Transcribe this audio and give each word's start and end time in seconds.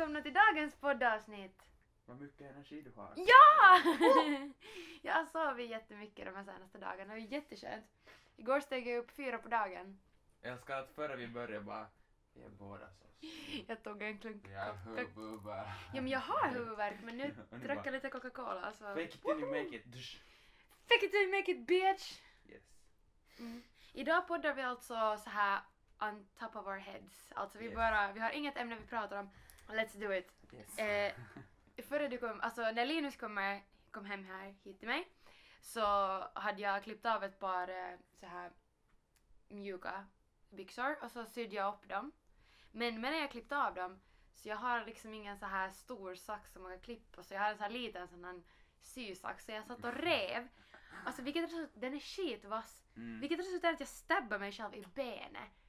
välkomna 0.00 0.22
till 0.22 0.32
dagens 0.32 0.74
poddavsnitt! 0.74 1.62
Vad 2.04 2.20
mycket 2.20 2.50
energi 2.50 2.82
du 2.82 2.92
har. 2.96 3.12
Ja! 3.16 3.80
jag 5.02 5.12
har 5.12 5.24
sovit 5.24 5.70
jättemycket 5.70 6.24
de 6.24 6.34
här 6.34 6.44
senaste 6.44 6.78
dagarna, 6.78 7.14
det 7.14 7.20
är 7.20 7.32
jätteskönt. 7.32 7.84
Igår 8.36 8.60
steg 8.60 8.86
jag 8.88 8.98
upp 8.98 9.10
fyra 9.10 9.38
på 9.38 9.48
dagen. 9.48 10.00
Jag 10.40 10.52
älskar 10.52 10.80
att 10.80 10.90
före 10.94 11.16
vi 11.16 11.28
börjar 11.28 11.60
bara, 11.60 11.86
vi 12.34 12.42
är 12.42 12.48
båda 12.48 12.90
så 12.90 13.06
Jag 13.66 13.82
tog 13.82 14.02
en 14.02 14.18
klunk. 14.18 14.48
Vi 14.48 14.54
har 14.54 14.74
huvudvärk. 14.74 15.68
Ja 15.94 16.00
men 16.02 16.08
jag 16.08 16.20
har 16.20 16.48
huvudvärk 16.54 16.96
men 17.02 17.16
nu 17.16 17.34
Och 17.50 17.58
drack 17.58 17.76
bara, 17.76 17.86
jag 17.86 17.92
lite 17.92 18.08
Coca-Cola 18.10 18.72
så... 18.72 18.84
Fake 18.84 19.02
it 19.02 19.22
till 19.22 19.40
you 19.40 19.50
make 19.50 19.76
it. 19.76 19.84
Dusch. 19.84 20.22
Fake 20.88 21.06
it 21.06 21.10
till 21.10 21.20
you 21.20 21.30
make 21.30 21.52
it 21.52 21.66
bitch! 21.66 22.20
Yes. 22.46 22.62
Mm. 23.38 23.62
Idag 23.92 24.28
poddar 24.28 24.54
vi 24.54 24.62
alltså 24.62 25.16
så 25.24 25.30
här 25.30 25.60
on 26.00 26.26
top 26.38 26.56
of 26.56 26.66
our 26.66 26.78
heads. 26.78 27.32
Alltså 27.34 27.58
vi 27.58 27.64
Yes. 27.64 27.74
bara, 27.74 28.12
vi 28.12 28.20
har 28.20 28.30
inget 28.30 28.56
ämne 28.56 28.76
vi 28.76 28.86
pratar 28.86 29.16
om. 29.16 29.30
Let's 29.72 29.98
do 29.98 30.12
it. 30.12 30.32
Yes. 30.52 30.78
Eh, 30.78 31.12
före 31.82 32.08
du 32.08 32.18
kom, 32.18 32.40
alltså 32.40 32.70
när 32.70 32.86
Linus 32.86 33.16
kommer, 33.16 33.62
kom 33.90 34.04
hem 34.04 34.24
här 34.24 34.54
hit 34.64 34.78
till 34.78 34.88
mig 34.88 35.08
så 35.60 35.80
hade 36.34 36.62
jag 36.62 36.82
klippt 36.82 37.06
av 37.06 37.24
ett 37.24 37.38
par 37.38 37.68
eh, 37.68 37.98
så 38.20 38.26
här 38.26 38.50
mjuka 39.48 40.06
byxor 40.50 41.04
och 41.04 41.10
så 41.10 41.24
sydde 41.24 41.56
jag 41.56 41.74
upp 41.74 41.88
dem. 41.88 42.12
Men 42.72 43.00
medan 43.00 43.18
jag 43.18 43.30
klippte 43.30 43.56
av 43.56 43.74
dem 43.74 44.00
så 44.34 44.48
jag 44.48 44.56
har 44.56 44.84
liksom 44.84 45.14
ingen 45.14 45.38
så 45.38 45.46
här 45.46 45.70
stor 45.70 46.14
sax 46.14 46.52
som 46.52 46.62
man 46.62 46.72
kan 46.72 46.80
klippa 46.80 47.22
så 47.22 47.34
jag 47.34 47.40
har 47.40 47.50
en 47.50 47.56
så 47.56 47.62
här 47.62 47.70
liten 47.70 48.08
sån 48.08 48.24
här 48.24 48.42
sysax 48.80 49.44
så 49.44 49.52
jag 49.52 49.66
satt 49.66 49.84
och 49.84 49.94
rev. 50.02 50.48
Alltså 51.04 51.22
vilket 51.22 51.44
resultat, 51.44 51.70
den 51.74 51.94
är 51.94 52.00
skitvass. 52.00 52.84
Mm. 52.96 53.20
Vilket 53.20 53.38
resulterar 53.38 53.72
i 53.72 53.74
att 53.74 53.80
jag 53.80 53.88
stabbar 53.88 54.38
mig 54.38 54.52
själv 54.52 54.74
i 54.74 54.84
benet. 54.94 55.59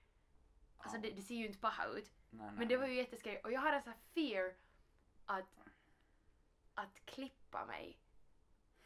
Alltså 0.83 0.97
det, 0.97 1.11
det 1.11 1.21
ser 1.21 1.35
ju 1.35 1.45
inte 1.45 1.59
paha 1.59 1.85
ut. 1.85 2.11
Nej, 2.29 2.45
nej, 2.45 2.55
Men 2.57 2.67
det 2.67 2.77
var 2.77 2.87
ju 2.87 2.93
jätteskoj 2.93 3.41
och 3.43 3.51
jag 3.51 3.61
har 3.61 3.73
en 3.73 3.81
sån 3.81 3.93
här 3.93 3.99
fear 4.13 4.53
att, 5.25 5.67
att 6.75 7.05
klippa 7.05 7.65
mig. 7.65 7.97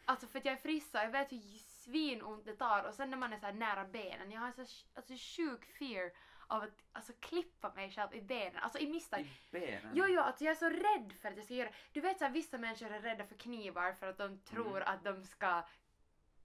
Alltså 0.06 0.28
för 0.28 0.40
att 0.40 0.46
jag 0.46 0.54
är 0.54 0.58
frissa, 0.62 1.04
jag 1.04 1.12
vet 1.12 1.32
hur 1.32 1.40
svinont 1.58 2.46
det 2.46 2.56
tar 2.56 2.84
och 2.84 2.94
sen 2.94 3.10
när 3.10 3.18
man 3.18 3.34
är 3.34 3.38
så 3.38 3.46
här 3.46 3.54
nära 3.54 3.86
benen, 3.86 4.32
jag 4.32 4.40
har 4.40 4.48
en 4.48 4.54
så 4.54 4.62
här, 4.62 4.70
alltså, 4.94 5.14
sjuk 5.18 5.66
fear 5.66 6.12
av 6.48 6.64
att 6.64 6.84
alltså, 6.92 7.14
klippa 7.20 7.74
mig 7.74 7.92
själv 7.92 8.14
i 8.14 8.22
benen, 8.22 8.58
alltså 8.58 8.80
i 8.80 8.88
misstag. 8.88 9.20
I 9.22 9.32
benen. 9.52 9.92
Jo, 9.96 10.06
jo, 10.08 10.22
alltså 10.22 10.44
jag 10.44 10.52
är 10.52 10.56
så 10.56 10.70
rädd 10.70 11.14
för 11.22 11.30
att 11.30 11.36
jag 11.36 11.46
ska 11.46 11.54
göra 11.54 11.70
Du 11.94 12.02
vet 12.02 12.18
så 12.20 12.26
här, 12.26 12.32
vissa 12.32 12.58
människor 12.58 12.92
är 12.92 13.02
rädda 13.02 13.26
för 13.26 13.36
knivar 13.36 13.94
för 13.94 14.08
att 14.08 14.18
de 14.18 14.40
tror 14.40 14.78
Mm. 14.82 14.88
att 14.94 15.04
de 15.04 15.24
ska 15.24 15.64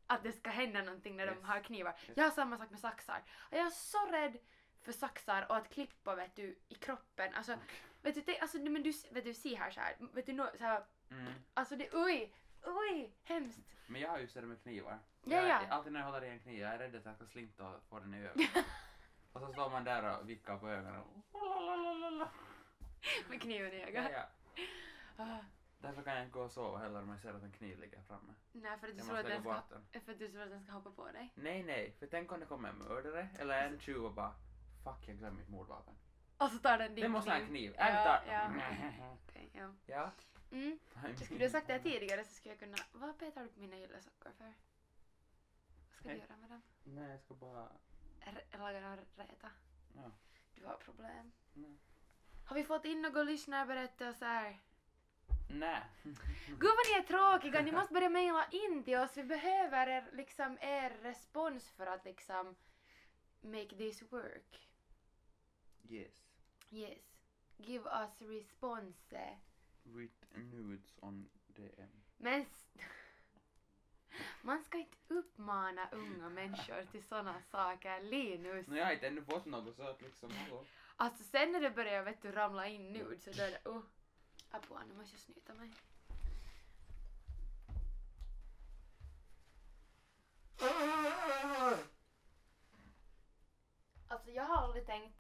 att 0.07 0.23
det 0.23 0.33
ska 0.33 0.51
hända 0.51 0.83
någonting 0.83 1.17
när 1.17 1.27
de 1.27 1.33
Yes. 1.37 1.45
har 1.45 1.61
knivar. 1.61 1.93
Yes. 1.93 2.17
Jag 2.17 2.25
har 2.25 2.31
samma 2.31 2.59
sak 2.59 2.71
med 2.71 2.81
saxar. 2.81 3.23
Jag 3.51 3.61
är 3.61 3.71
så 3.71 4.07
rädd 4.07 4.39
för 4.83 4.93
saxar 4.93 5.47
och 5.49 5.57
att 5.57 5.69
klippa 5.71 6.15
vet 6.15 6.37
du 6.37 6.59
i 6.69 6.75
kroppen. 6.75 7.35
Alltså, 7.35 7.57
vet 8.03 8.15
du, 8.15 8.21
det, 8.21 8.39
alltså 8.41 8.59
men 8.59 8.83
du, 8.83 8.93
vet 9.11 9.25
du, 9.25 9.35
se 9.35 9.55
här 9.57 9.71
så 9.71 9.81
här. 9.81 9.97
Vet 10.13 10.27
du, 10.27 10.33
nå- 10.33 10.51
så 10.59 10.65
här 10.65 10.85
Mm. 11.11 11.33
alltså 11.55 11.77
det, 11.77 11.89
oj, 11.93 12.35
oj, 12.65 13.13
hemskt. 13.25 13.61
Men 13.87 14.01
jag 14.01 14.11
har 14.11 14.19
ju 14.19 14.27
det 14.27 14.41
med 14.43 14.63
knivar. 14.63 14.99
Ja, 15.25 15.37
jag, 15.37 15.49
ja. 15.49 15.67
Alltid 15.71 15.93
när 15.93 16.01
jag 16.01 16.07
håller 16.07 16.25
i 16.25 16.29
en 16.29 16.41
kniv, 16.41 16.59
jag 16.59 16.75
är 16.75 16.79
rädd 16.79 16.95
att 16.97 17.05
jag 17.05 17.15
ska 17.17 17.27
slinta 17.27 17.69
och 17.69 17.83
få 17.89 17.99
den 18.01 18.15
i 18.15 18.19
ögonen. 18.27 18.47
och 19.33 19.41
så 19.41 19.53
står 19.53 19.71
man 19.71 19.85
där 19.85 20.19
och 20.21 20.29
vickar 20.29 20.59
på 20.59 20.69
ögonen. 20.69 21.03
Med 23.29 23.43
kniven 23.43 23.73
i 23.73 23.81
Ja, 23.81 23.87
ögat. 23.87 24.11
ja. 24.13 25.25
Ah, 25.25 25.39
Därför 25.79 26.03
kan 26.03 26.15
jag 26.15 26.23
inte 26.25 26.33
gå 26.33 26.41
och 26.43 26.51
sova 26.51 26.79
heller 26.79 27.03
om 27.03 27.09
jag 27.09 27.21
ser 27.21 27.35
att 27.35 27.43
en 27.43 27.53
kniv 27.53 27.79
ligger 27.81 28.03
framme. 28.03 28.35
nej, 28.53 28.79
för 28.79 28.89
att, 28.89 28.97
du 28.97 29.03
tror 29.03 29.19
att 29.19 29.27
den 29.27 29.41
ska, 29.43 29.63
den. 29.93 30.01
för 30.03 30.13
att 30.13 30.19
du 30.19 30.29
tror 30.29 30.43
att 30.43 30.51
den 30.51 30.63
ska 30.63 30.73
hoppa 30.73 30.91
på 30.91 31.07
dig. 31.13 31.33
Nej, 31.35 31.63
nej, 31.63 31.95
för 31.99 32.07
tänk 32.07 32.33
om 32.33 32.41
det 32.41 32.47
kommer 32.47 32.69
en 32.69 32.77
mördare 32.79 33.29
eller 33.39 33.67
en 33.67 33.81
tjuv 33.81 34.05
och 34.05 34.13
bara 34.13 34.35
Fuck, 34.85 35.09
jag 35.09 35.19
glömde 35.19 35.39
mitt 35.39 35.49
mordvapen. 35.49 35.95
Och 36.39 36.51
så 36.51 36.59
tar 36.59 36.79
den 36.79 36.95
din 36.95 37.03
Det 37.03 37.09
måste 37.09 37.31
ha 37.31 37.37
en 37.39 37.47
kniv. 37.47 37.75
Ja, 37.79 37.83
Ärligt 37.85 38.27
ja. 38.33 38.49
talat. 38.49 39.19
Okej, 39.29 39.51
ja. 39.55 39.73
Ja. 39.87 40.11
Mm. 40.53 40.79
Skulle 41.25 41.39
du 41.39 41.45
ha 41.45 41.51
sagt 41.51 41.67
det 41.67 41.73
här 41.73 41.81
tidigare 41.81 42.25
så 42.25 42.35
skulle 42.35 42.53
jag 42.53 42.59
kunna... 42.61 42.77
Vad 42.93 43.19
petar 43.19 43.43
du 43.43 43.49
på 43.49 43.61
mina 43.61 43.77
gyllesockor 43.77 44.31
för? 44.39 44.45
Vad 44.45 45.95
ska 45.99 46.09
du 46.09 46.15
göra 46.17 46.37
med 46.37 46.51
dem? 46.51 46.63
Nej, 46.85 47.11
jag 47.11 47.21
ska 47.21 47.35
bara... 47.35 47.69
R- 48.21 48.45
laga 48.59 48.81
dem 48.81 48.97
räta? 49.17 49.51
Ja. 49.97 50.11
Du 50.55 50.65
har 50.67 50.77
problem. 50.77 51.33
Nej. 51.55 51.77
Har 52.47 52.57
vi 52.57 52.65
fått 52.65 52.85
in 52.85 53.03
några 53.03 53.23
lyssnarberättelser? 53.23 54.61
Nej. 55.49 55.83
Gud 56.47 56.59
vad 56.61 56.87
ni 56.91 56.99
är 56.99 57.03
tråkiga, 57.03 57.63
ni 57.63 57.73
måste 57.79 57.95
börja 57.95 58.09
mejla 58.09 58.47
in 58.51 58.85
till 58.85 58.97
oss. 58.99 59.17
Vi 59.17 59.25
behöver 59.25 59.87
er, 59.87 60.09
liksom, 60.13 60.59
er 60.61 60.91
respons 60.91 61.71
för 61.71 61.87
att 61.87 62.05
liksom 62.05 62.57
make 63.41 63.69
this 63.77 64.03
work. 64.13 64.70
Yes. 65.91 66.13
Yes. 66.71 66.99
Give 67.59 67.85
us 67.87 68.11
response. 68.21 68.95
With 69.85 70.15
nudes 70.53 70.95
on 71.03 71.27
DM. 71.57 71.91
Men 72.17 72.47
man 74.43 74.65
ska 74.65 74.79
inte 74.79 74.97
uppmana 75.09 75.89
unga 75.93 76.29
människor 76.29 76.87
till 76.93 77.03
såna 77.03 77.43
saker, 77.51 78.03
Linus. 78.03 78.67
No, 78.67 78.77
jag 78.77 78.85
har 78.85 78.93
inte 78.93 79.07
ännu 79.07 79.23
fått 79.23 79.47
något 79.47 79.77
så 79.77 79.83
att 79.83 80.03
liksom, 80.03 80.31
hallå. 80.31 80.65
Alltså 80.97 81.25
sen 81.25 81.53
när 81.53 81.61
det 81.61 81.71
börjar 81.71 82.03
vet 82.03 82.23
du, 82.23 82.33
ramla 82.33 82.69
in 82.69 82.93
nude 82.93 83.19
så 83.19 83.31
då 83.31 83.43
är 83.43 83.51
det 83.51 83.71
oh. 83.71 83.83
Apua, 84.51 84.83
nu 84.89 84.95
måste 84.95 85.15
jag 85.15 85.21
snyta 85.21 85.55
mig. 85.55 85.71
Alltså 94.09 94.31
jag 94.31 94.45
har 94.45 94.57
aldrig 94.57 94.87
tänkt 94.87 95.20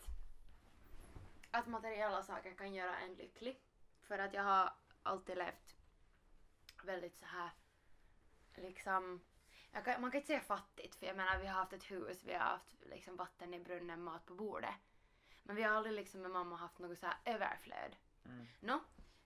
att 1.60 1.66
materiella 1.66 2.22
saker 2.22 2.54
kan 2.54 2.74
göra 2.74 2.98
en 2.98 3.14
lycklig. 3.14 3.60
För 4.00 4.18
att 4.18 4.34
jag 4.34 4.42
har 4.42 4.72
alltid 5.02 5.38
levt 5.38 5.76
väldigt 6.82 7.18
så 7.18 7.26
här 7.26 7.50
liksom 8.54 9.20
jag 9.72 9.84
kan, 9.84 10.00
man 10.00 10.10
kan 10.10 10.18
inte 10.18 10.26
säga 10.26 10.40
fattigt 10.40 10.94
för 10.94 11.06
jag 11.06 11.16
menar 11.16 11.38
vi 11.38 11.46
har 11.46 11.54
haft 11.54 11.72
ett 11.72 11.90
hus, 11.90 12.24
vi 12.24 12.32
har 12.32 12.40
haft 12.40 12.74
liksom 12.80 13.16
vatten 13.16 13.54
i 13.54 13.58
brunnen, 13.58 14.02
mat 14.02 14.26
på 14.26 14.34
bordet. 14.34 14.74
Men 15.42 15.56
vi 15.56 15.62
har 15.62 15.72
aldrig 15.72 15.94
liksom 15.94 16.22
med 16.22 16.30
mamma 16.30 16.56
haft 16.56 16.78
något 16.78 16.98
så 16.98 17.06
här 17.06 17.16
överflöd. 17.24 17.96
Mm. 18.24 18.46
Nå, 18.60 18.80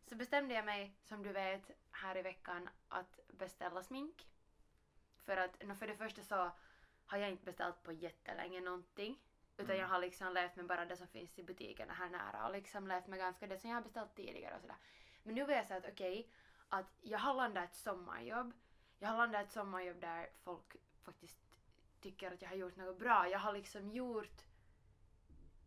så 0.04 0.14
bestämde 0.14 0.54
jag 0.54 0.64
mig 0.64 0.96
som 1.02 1.22
du 1.22 1.32
vet 1.32 1.70
här 1.90 2.16
i 2.16 2.22
veckan 2.22 2.68
att 2.88 3.20
beställa 3.28 3.82
smink. 3.82 4.28
För 5.24 5.36
att 5.36 5.62
nå, 5.66 5.74
för 5.74 5.86
det 5.86 5.96
första 5.96 6.22
så 6.22 6.50
har 7.06 7.18
jag 7.18 7.30
inte 7.30 7.44
beställt 7.44 7.82
på 7.82 7.92
jättelänge 7.92 8.60
någonting. 8.60 9.18
Utan 9.56 9.70
Mm. 9.70 9.80
jag 9.80 9.88
har 9.88 9.98
liksom 9.98 10.34
levt 10.34 10.56
med 10.56 10.66
bara 10.66 10.84
det 10.84 10.96
som 10.96 11.08
finns 11.08 11.38
i 11.38 11.42
butikerna 11.42 11.92
här 11.92 12.08
nära 12.08 12.46
och 12.46 12.52
liksom 12.52 12.86
levt 12.86 13.06
med 13.06 13.18
ganska 13.18 13.46
det 13.46 13.58
som 13.58 13.70
jag 13.70 13.76
har 13.76 13.82
beställt 13.82 14.14
tidigare 14.14 14.54
och 14.54 14.60
sådär. 14.60 14.76
Men 15.22 15.34
nu 15.34 15.44
vill 15.44 15.56
jag 15.56 15.78
att 15.78 15.88
okej, 15.92 16.30
att 16.68 16.98
jag 17.00 17.18
har 17.18 17.34
landat 17.34 17.64
ett 17.64 17.76
sommarjobb. 17.76 18.52
Jag 18.98 19.08
har 19.08 19.16
landat 19.16 19.46
ett 19.46 19.52
sommarjobb 19.52 20.00
där 20.00 20.28
folk 20.44 20.76
faktiskt 21.04 21.38
tycker 22.00 22.32
att 22.32 22.42
jag 22.42 22.48
har 22.48 22.56
gjort 22.56 22.76
något 22.76 22.98
bra. 22.98 23.28
Jag 23.28 23.38
har 23.38 23.52
liksom 23.52 23.90
gjort 23.90 24.44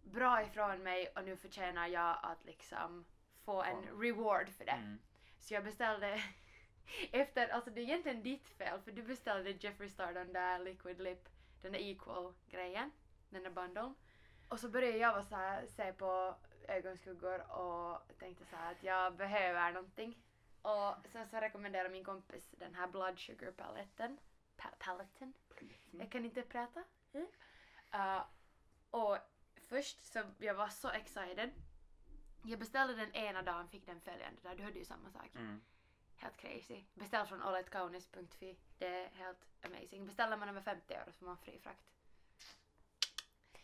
bra 0.04 0.44
ifrån 0.44 0.84
mig 0.84 1.08
och 1.16 1.24
nu 1.24 1.38
förtjänar 1.38 1.88
jag 1.88 2.20
att 2.24 2.46
liksom 2.46 3.06
få 3.46 3.64
en 3.64 4.00
reward 4.02 4.50
för 4.50 4.66
det. 4.66 4.72
Mm. 4.72 5.00
Så 5.40 5.54
jag 5.54 5.64
beställde 5.64 6.22
efter, 7.12 7.48
alltså 7.48 7.70
det 7.70 7.82
är 7.82 7.84
egentligen 7.84 8.24
ditt 8.24 8.50
fel 8.50 8.82
för 8.82 8.92
du 8.92 9.04
beställde 9.04 9.52
Jeffree 9.52 9.90
Star 9.90 10.14
den 10.14 10.34
där 10.34 10.60
liquid 10.60 11.02
lip, 11.02 11.30
den 11.62 11.72
där 11.72 11.80
equal 11.80 12.34
grejen, 12.50 12.92
den 13.30 13.44
där 13.44 13.50
bundlen. 13.50 13.96
Och 14.50 14.60
så 14.60 14.70
började 14.70 14.98
jag 14.98 15.12
vara 15.12 15.24
så 15.24 15.36
här, 15.36 15.66
se 15.66 15.94
på 15.94 16.36
ögonskuggor 16.68 17.52
och 17.52 18.02
tänkte 18.20 18.46
så 18.46 18.56
här 18.56 18.72
att 18.72 18.84
jag 18.84 19.16
behöver 19.16 19.72
någonting. 19.72 20.18
Och 20.62 20.96
sen 21.12 21.28
så 21.28 21.38
rekommenderade 21.38 21.90
min 21.90 22.04
kompis 22.04 22.50
den 22.52 22.76
här 22.76 22.88
blood 22.88 23.20
sugar 23.20 23.52
paletten. 23.52 24.18
Pa- 24.58 24.76
paletten? 24.80 25.34
Jag 25.92 26.12
kan 26.12 26.26
inte 26.26 26.42
prata. 26.42 26.84
Mm. 27.14 27.28
Uh, 27.94 28.24
och 28.92 29.18
först 29.56 30.14
så 30.14 30.24
jag 30.38 30.54
var 30.54 30.68
så 30.68 30.90
excited. 30.90 31.52
Jag 32.44 32.60
beställde 32.60 32.96
den 32.96 33.16
ena 33.16 33.42
dagen, 33.42 33.70
fick 33.70 33.86
den 33.86 34.02
följande 34.02 34.42
dag. 34.42 34.58
Du 34.58 34.64
hörde 34.64 34.80
ju 34.80 34.86
samma 34.86 35.12
sak. 35.12 35.30
Mm. 35.36 35.62
Helt 36.16 36.38
crazy. 36.38 36.84
Beställ 36.94 37.28
från 37.28 37.44
oletkaunis.fi. 37.44 38.58
Det 38.78 38.88
är 38.88 39.10
helt 39.10 39.46
amazing. 39.62 40.06
Beställer 40.06 40.38
man 40.38 40.50
över 40.50 40.62
50 40.62 40.94
euro 40.94 41.12
så 41.12 41.20
får 41.20 41.26
man 41.26 41.38
fri 41.38 41.60
frakt. 41.60 41.97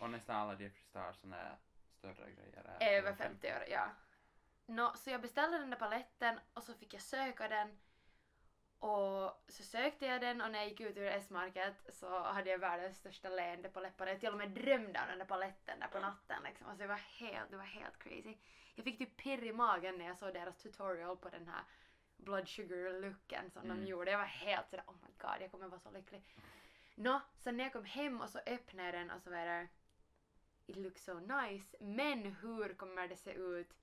Och 0.04 0.10
nästan 0.10 0.36
alla 0.36 0.52
Jeffree 0.52 0.84
Stars 0.90 1.16
såna 1.18 1.36
här 1.36 1.58
större 1.98 2.32
grejer 2.32 2.76
är 2.80 2.98
Över 2.98 3.14
50 3.14 3.48
euro, 3.48 3.64
ja. 3.70 3.90
Nå, 4.66 4.94
så 4.96 5.10
jag 5.10 5.22
beställde 5.22 5.58
den 5.58 5.70
där 5.70 5.78
paletten 5.78 6.40
och 6.54 6.64
så 6.64 6.74
fick 6.74 6.94
jag 6.94 7.02
söka 7.02 7.48
den. 7.48 7.78
Och 8.80 9.44
så 9.48 9.64
sökte 9.64 10.06
jag 10.06 10.22
den 10.22 10.42
och 10.42 10.52
när 10.52 10.60
jag 10.60 10.68
gick 10.70 10.80
ut 10.82 10.98
ur 10.98 11.06
S-market 11.08 11.76
så 11.90 12.20
hade 12.24 12.50
jag 12.50 12.58
världens 12.60 12.98
största 12.98 13.30
leende 13.30 13.70
på 13.70 13.80
läpparna. 13.80 14.12
Jag 14.12 14.20
till 14.20 14.30
och 14.30 14.38
med 14.38 14.50
drömde 14.50 15.00
om 15.02 15.08
den 15.08 15.18
där 15.20 15.26
paletten 15.26 15.80
där 15.80 15.88
på 15.88 16.00
natten 16.00 16.44
liksom. 16.44 16.68
Alltså 16.68 16.82
det 16.82 16.88
var 16.88 16.96
helt, 17.20 17.50
det 17.52 17.58
var 17.58 17.64
helt 17.64 18.00
crazy. 18.00 18.38
Jag 18.76 18.84
fick 18.84 18.98
typ 18.98 19.18
pirr 19.18 19.44
i 19.44 19.54
magen 19.54 19.98
när 19.98 20.06
jag 20.06 20.18
såg 20.18 20.34
deras 20.34 20.58
tutorial 20.58 21.18
på 21.18 21.30
den 21.30 21.48
här 21.48 21.64
blood 22.18 22.48
sugar 22.48 23.02
looken 23.02 23.52
som 23.52 23.62
Mm. 23.64 23.78
de 23.78 23.88
gjorde. 23.90 24.12
Jag 24.12 24.18
var 24.18 24.26
helt 24.26 24.70
sådär 24.70 24.84
oh 24.88 24.96
my 25.02 25.10
god 25.18 25.42
jag 25.42 25.52
kommer 25.52 25.68
vara 25.68 25.80
så 25.80 25.92
lycklig. 25.92 26.24
Nå, 26.96 27.22
sen 27.36 27.58
när 27.58 27.64
jag 27.64 27.74
kom 27.74 27.86
hem 27.86 28.22
och 28.22 28.30
så 28.30 28.40
öppnade 28.46 28.88
jag 28.88 28.94
den 28.96 29.12
och 29.12 29.22
så 29.22 29.30
var 29.30 29.46
det 29.46 29.68
It 30.66 30.76
looks 30.76 31.04
so 31.04 31.20
nice. 31.20 31.78
Men 31.80 32.20
hur 32.26 32.74
kommer 32.74 33.08
det 33.08 33.16
se 33.18 33.34
ut 33.34 33.74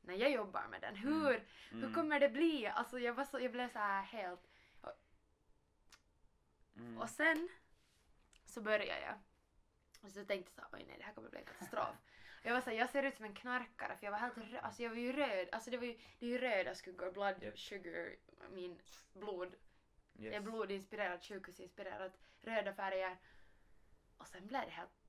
när 0.00 0.14
jag 0.14 0.30
jobbar 0.30 0.66
med 0.70 0.80
den? 0.80 0.96
Hur, 0.96 1.46
hur 1.70 1.78
Mm. 1.82 1.94
kommer 1.94 2.20
det 2.20 2.28
bli? 2.28 2.66
Alltså 2.66 2.98
jag, 2.98 3.14
var 3.14 3.24
så, 3.24 3.40
jag 3.40 3.52
blev 3.52 3.68
så 3.72 3.78
här 3.78 4.02
helt... 4.02 4.48
Mm. 6.76 6.98
Och 6.98 7.10
sen 7.10 7.48
så 8.44 8.60
började 8.60 9.00
jag. 9.00 9.14
Och 10.02 10.10
så 10.12 10.24
tänkte 10.24 10.52
jag 10.56 10.70
så 10.70 10.76
oj 10.76 10.84
nej 10.88 10.96
det 10.98 11.04
här 11.04 11.12
kommer 11.12 11.28
bli 11.30 11.38
en 11.38 11.44
katastrof. 11.44 11.96
Jag 12.42 12.54
var 12.54 12.60
så 12.60 12.70
här, 12.70 12.76
jag 12.76 12.90
ser 12.90 13.02
ut 13.02 13.16
som 13.16 13.24
en 13.24 13.34
knarkare 13.34 13.96
för 13.96 14.06
jag 14.06 14.10
var 14.10 14.18
helt 14.18 14.38
röd, 14.38 14.60
alltså 14.62 14.82
jag 14.82 14.90
var 14.90 14.96
ju 14.96 15.12
röd, 15.12 15.48
alltså 15.52 15.70
det 15.70 15.76
var 15.76 15.84
ju, 15.84 15.98
det 16.18 16.26
är 16.26 16.30
ju 16.30 16.38
röda 16.38 16.74
skuggor, 16.74 17.12
blood 17.12 17.42
Japp. 17.42 17.58
sugar, 17.58 18.16
min 18.50 18.80
blod, 19.12 19.54
det 20.12 20.28
är 20.28 20.32
Yes. 20.32 20.44
blodinspirerat, 20.44 21.24
sjukhusinspirerat, 21.24 22.12
röda 22.40 22.74
färger. 22.74 23.16
Och 24.18 24.26
sen 24.28 24.46
blev 24.46 24.64
det 24.64 24.70
helt 24.70 24.99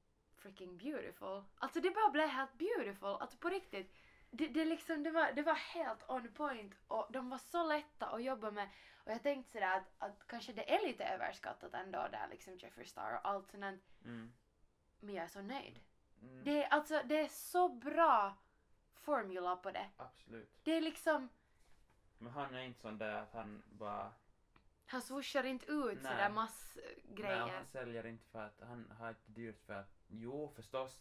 freaking 0.42 0.78
beautiful. 0.78 1.44
Alltså 1.58 1.82
det 1.82 1.92
bara 1.92 2.10
blev 2.12 2.28
helt 2.28 2.58
beautiful, 2.58 3.18
alltså 3.20 3.38
på 3.38 3.50
riktigt. 3.50 3.96
Det, 4.30 4.48
det, 4.48 4.66
liksom, 4.66 5.04
det, 5.04 5.12
var, 5.12 5.32
det 5.32 5.42
var 5.42 5.54
helt 5.56 6.10
on 6.10 6.34
point 6.34 6.74
och 6.88 7.08
de 7.10 7.30
var 7.30 7.38
så 7.38 7.68
lätta 7.68 8.06
att 8.06 8.24
jobba 8.24 8.52
med. 8.52 8.70
Och 9.04 9.12
jag 9.12 9.24
tänkte 9.24 9.52
sådär 9.52 9.78
att, 9.78 9.92
att 9.98 10.28
kanske 10.28 10.54
det 10.54 10.74
är 10.74 10.88
lite 10.88 11.06
överskattat 11.06 11.74
ändå 11.74 12.08
där 12.12 12.28
liksom 12.30 12.58
Jeffree 12.58 12.86
Star 12.86 13.14
och 13.14 13.28
allt 13.28 13.52
sånt. 13.52 13.84
Mm. 14.06 14.34
Men 15.00 15.16
jag 15.16 15.24
är 15.24 15.28
så 15.30 15.42
nöjd. 15.42 15.80
Mm. 16.22 16.44
Det 16.44 16.64
är 16.64 16.68
alltså, 16.68 17.02
det 17.06 17.20
är 17.20 17.28
så 17.28 17.70
bra 17.70 18.38
formula 18.94 19.56
på 19.56 19.72
det. 19.72 19.90
Absolut. 19.98 20.50
Det 20.64 20.72
är 20.72 20.82
liksom, 20.82 21.30
Men 22.18 22.32
han 22.32 22.56
är 22.56 22.62
inte 22.62 22.82
sån 22.82 22.98
där 22.98 23.14
att 23.16 23.34
han 23.34 23.64
bara... 23.66 24.12
han 24.86 25.02
swooshar 25.02 25.44
inte 25.44 25.66
ut 25.72 25.86
Nej. 25.86 26.04
sådär 26.04 26.18
Nej, 26.18 26.32
massgrejer. 26.32 27.48
han 27.48 27.66
säljer 27.66 28.06
inte 28.06 28.26
för 28.26 28.46
att 28.46 28.62
han 28.62 28.92
har 29.00 29.10
inte 29.10 29.32
dyrt 29.32 29.60
för 29.66 29.74
att... 29.74 30.01
Jo, 30.12 30.52
förstås, 30.56 31.00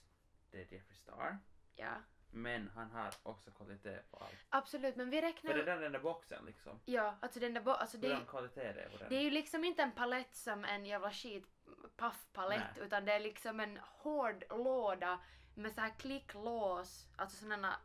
det 0.51 0.57
är 0.61 0.73
Jeffree 0.73 0.95
Star. 0.97 1.39
Ja, 1.77 1.95
Men 2.31 2.69
han 2.75 2.91
har 2.91 3.11
också 3.23 3.51
kvalitet 3.51 3.99
på 4.11 4.17
allt. 4.17 4.47
absolut 4.49 4.97
men 4.97 5.11
vi 5.11 5.21
räknar... 5.23 5.51
För 5.53 5.63
det 5.65 5.73
är 5.73 5.81
den 5.81 5.93
där 5.93 6.01
boxen 6.01 6.45
liksom. 6.45 6.81
Ja, 6.85 7.17
alltså 7.21 7.41
den 7.41 7.55
där 7.55 7.61
bo- 7.61 7.71
alltså 7.71 7.99
det, 7.99 8.21
kvalitet 8.29 8.73
det 8.73 8.83
är 8.83 8.89
på 8.89 8.97
den. 8.99 9.09
det 9.09 9.17
är 9.17 9.23
ju 9.23 9.31
liksom 9.31 9.65
inte 9.65 9.83
en 9.83 9.93
palett 9.93 10.35
som 10.35 10.65
en 10.65 10.85
jävla 10.87 11.11
skit 11.13 11.47
paffpalett 11.97 12.79
utan 12.79 13.05
det 13.05 13.13
är 13.13 13.21
liksom 13.21 13.61
en 13.61 13.77
hård 13.83 14.45
låda 14.51 15.21
med 15.55 15.73
så 15.73 15.81
här 15.81 15.91
klicklås, 15.99 17.09
alltså 17.17 17.37
sådana 17.37 17.77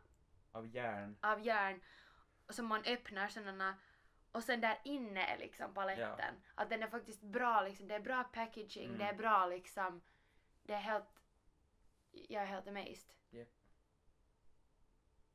Av 0.52 0.66
järn. 0.66 1.16
av 1.20 1.40
järn 1.46 1.80
som 2.48 2.66
man 2.66 2.82
öppnar 2.86 3.28
sådana 3.28 3.74
och 4.32 4.44
sen 4.44 4.60
där 4.60 4.78
inne 4.84 5.26
är 5.26 5.38
liksom 5.38 5.74
paletten. 5.74 6.34
Att 6.54 6.70
den 6.70 6.82
är 6.82 6.86
faktiskt 6.86 7.22
bra 7.22 7.60
liksom, 7.62 7.88
det 7.88 7.94
är 7.94 8.00
bra 8.00 8.24
packaging, 8.24 8.84
Mm. 8.86 8.98
det 8.98 9.04
är 9.04 9.14
bra 9.14 9.46
liksom, 9.46 10.00
det 10.62 10.72
är 10.72 10.78
helt, 10.80 11.15
jag 12.28 12.42
är 12.42 12.46
helt 12.46 12.68
amazed. 12.68 13.12
Japp. 13.30 13.48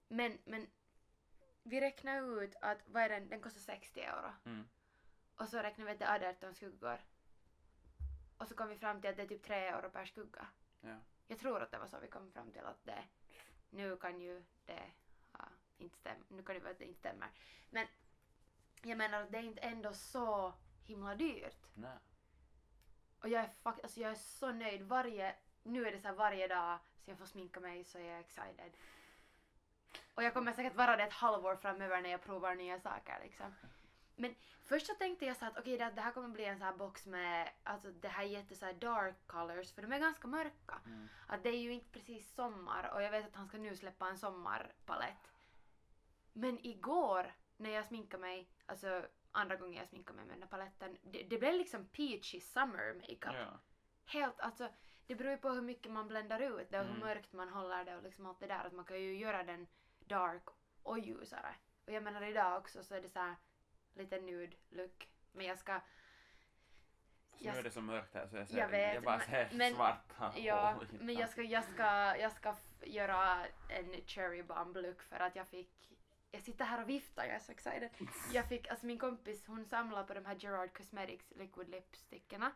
Men, 0.08 0.38
men 0.46 0.68
vi 1.64 1.82
räknar 1.82 2.44
ut 2.44 2.56
att, 2.62 2.78
vad 2.86 3.04
är 3.04 3.10
den, 3.10 3.30
den 3.30 3.42
kostar 3.42 3.60
60 3.62 4.02
euro. 4.02 4.34
Mm. 4.46 4.68
Och 5.36 5.48
så 5.48 5.58
räknar 5.58 5.86
vi 5.86 5.92
att 5.92 6.00
det 6.00 6.06
är 6.06 6.30
18 6.30 6.56
skuggor. 6.56 7.00
Och 8.38 8.48
så 8.48 8.56
kom 8.56 8.70
vi 8.70 8.78
fram 8.78 9.02
till 9.02 9.10
att 9.10 9.16
det 9.18 9.24
är 9.24 9.28
typ 9.28 9.44
3 9.44 9.56
euro 9.56 9.90
per 9.90 10.06
skugga. 10.06 10.48
Ja. 10.82 10.98
Jag 11.28 11.40
tror 11.40 11.62
att 11.62 11.72
det 11.72 11.80
var 11.80 11.88
så 11.88 12.00
vi 12.00 12.08
kom 12.08 12.32
fram 12.32 12.52
till 12.52 12.62
att 12.66 12.84
det, 12.84 13.04
nu 13.70 13.98
kan 13.98 14.22
ju 14.22 14.44
det 14.66 14.92
ha, 15.32 15.48
inte 15.78 15.98
stämma, 15.98 16.26
nu 16.28 16.44
kan 16.44 16.56
det 16.56 16.62
vara 16.62 16.72
att 16.72 16.80
det 16.80 16.86
inte 16.86 17.00
stämmer. 17.00 17.30
Men 17.70 17.88
jag 18.82 18.98
menar 18.98 19.22
att 19.22 19.32
det 19.32 19.38
är 19.38 19.44
inte 19.44 19.62
ändå 19.62 19.94
så 19.94 20.54
himla 20.84 21.16
dyrt. 21.16 21.66
Nej. 21.74 21.98
Och 23.20 23.30
jag 23.30 23.44
är, 23.44 23.50
fakt- 23.64 23.84
alltså 23.84 24.00
jag 24.00 24.12
är 24.12 24.16
så 24.16 24.52
nöjd 24.52 24.82
varje, 24.82 25.36
nu 25.64 25.88
är 25.88 25.92
det 25.92 26.00
så 26.00 26.08
här 26.08 26.16
varje 26.16 26.48
dag 26.48 26.80
så 27.06 27.12
jag 27.12 27.18
får 27.18 27.26
sminka 27.26 27.60
mig 27.60 27.84
så 27.84 27.98
är 27.98 28.04
jag 28.04 28.20
excited. 28.20 28.72
Och 30.14 30.24
jag 30.24 30.34
kommer 30.34 30.54
säkert 30.54 30.76
vara 30.76 30.98
det 30.98 31.04
ett 31.04 31.14
halvår 31.14 31.56
framöver 31.56 32.02
när 32.02 32.10
jag 32.10 32.24
provar 32.24 32.56
nya 32.56 32.80
saker 32.80 33.20
liksom. 33.24 33.56
Men 34.16 34.36
först 34.62 34.88
så 34.88 34.94
tänkte 34.94 35.26
jag 35.26 35.38
så 35.38 35.46
att 35.46 35.58
okej 35.58 35.78
det, 35.78 35.92
det 35.96 36.02
här 36.02 36.12
kommer 36.12 36.30
bli 36.30 36.46
en 36.46 36.58
sån 36.58 36.66
här 36.68 36.74
box 36.74 37.06
med, 37.06 37.50
alltså 37.64 37.92
det 37.92 38.08
här 38.08 38.24
jätte 38.24 38.56
så 38.56 38.66
här 38.66 38.74
dark 38.74 39.16
colors 39.28 39.72
för 39.72 39.82
de 39.82 39.94
är 39.94 40.00
ganska 40.00 40.28
mörka. 40.28 40.82
Mm. 40.86 41.08
Att 41.28 41.44
det 41.44 41.50
är 41.50 41.58
ju 41.58 41.74
inte 41.74 41.92
precis 41.92 42.34
sommar 42.34 42.92
och 42.94 43.02
jag 43.02 43.12
vet 43.12 43.26
att 43.26 43.36
han 43.36 43.48
ska 43.48 43.58
nu 43.58 43.76
släppa 43.76 44.10
en 44.10 44.18
sommarpalett. 44.18 45.32
Men 46.34 46.66
igår 46.66 47.34
när 47.58 47.70
jag 47.70 47.86
sminkade 47.86 48.22
mig, 48.22 48.50
alltså 48.66 49.06
andra 49.32 49.56
gången 49.56 49.74
jag 49.74 49.88
sminkade 49.88 50.16
mig 50.16 50.26
med 50.26 50.36
den 50.36 50.42
här 50.42 50.50
paletten, 50.50 50.98
det, 51.02 51.24
det 51.24 51.38
blev 51.38 51.54
liksom 51.54 51.86
peachy 51.86 52.40
summer 52.40 52.94
makeup. 52.94 53.36
Ja. 53.36 53.60
Helt, 54.06 54.40
alltså 54.40 54.70
det 55.08 55.16
beror 55.16 55.32
ju 55.32 55.38
på 55.38 55.50
hur 55.50 55.62
mycket 55.62 55.92
man 55.92 56.08
bländar 56.08 56.40
ut 56.40 56.72
det 56.72 56.80
och 56.80 56.86
hur 56.86 56.96
Mm. 56.96 57.08
mörkt 57.08 57.34
man 57.34 57.50
håller 57.50 57.86
det 57.86 57.96
och 57.98 58.04
liksom 58.04 58.26
allt 58.26 58.40
det 58.40 58.48
där. 58.48 58.64
Att 58.64 58.74
man 58.74 58.86
kan 58.86 59.02
ju 59.02 59.18
göra 59.18 59.44
den 59.44 59.68
dark 60.00 60.44
och 60.84 61.00
ljusare. 61.00 61.56
Och 61.86 61.92
jag 61.94 62.04
menar 62.04 62.22
idag 62.24 62.58
också 62.58 62.84
så 62.84 62.96
är 62.96 63.02
det 63.02 63.10
så 63.10 63.20
här 63.20 63.36
lite 63.94 64.22
nude 64.22 64.56
look. 64.70 65.10
Men 65.32 65.46
jag 65.46 65.58
ska, 65.58 65.82
Jag 67.38 67.54
nu 67.54 67.60
är 67.60 67.64
det 67.64 67.72
så 67.72 67.82
mörkt 67.82 68.14
här 68.14 68.28
så 68.28 68.36
jag 68.38 68.48
ser 68.48 68.58
Jag 68.58 68.68
vet, 68.70 68.94
jag 68.94 69.04
bara 69.04 69.20
ser 69.20 69.50
men- 69.54 69.74
svarta 69.76 70.34
ja, 70.38 70.82
i 70.92 70.98
men 71.04 71.16
jag 71.16 71.30
ska, 71.30 71.42
jag 71.42 71.64
ska, 71.64 71.84
jag 72.18 72.32
ska 72.32 72.56
göra 72.82 73.46
en 73.70 74.02
cherry 74.06 74.44
bomb 74.44 74.78
look 74.78 75.02
för 75.02 75.20
att 75.20 75.36
jag 75.36 75.48
fick 75.48 75.70
jag 76.34 76.42
sitter 76.42 76.66
här 76.66 76.82
och 76.82 76.90
viftar, 76.90 77.26
jag 77.26 77.36
är 77.36 77.40
så 77.40 77.52
excited. 77.52 77.90
Jag 78.34 78.48
fick, 78.50 78.68
alltså 78.68 78.86
min 78.86 78.98
kompis 79.00 79.48
hon 79.48 79.66
samlar 79.66 80.04
på 80.04 80.14
de 80.14 80.26
här 80.26 80.36
Gerard 80.40 80.78
Cosmetics 80.78 81.32
liquid 81.36 81.70
lipstickerna. 81.70 82.52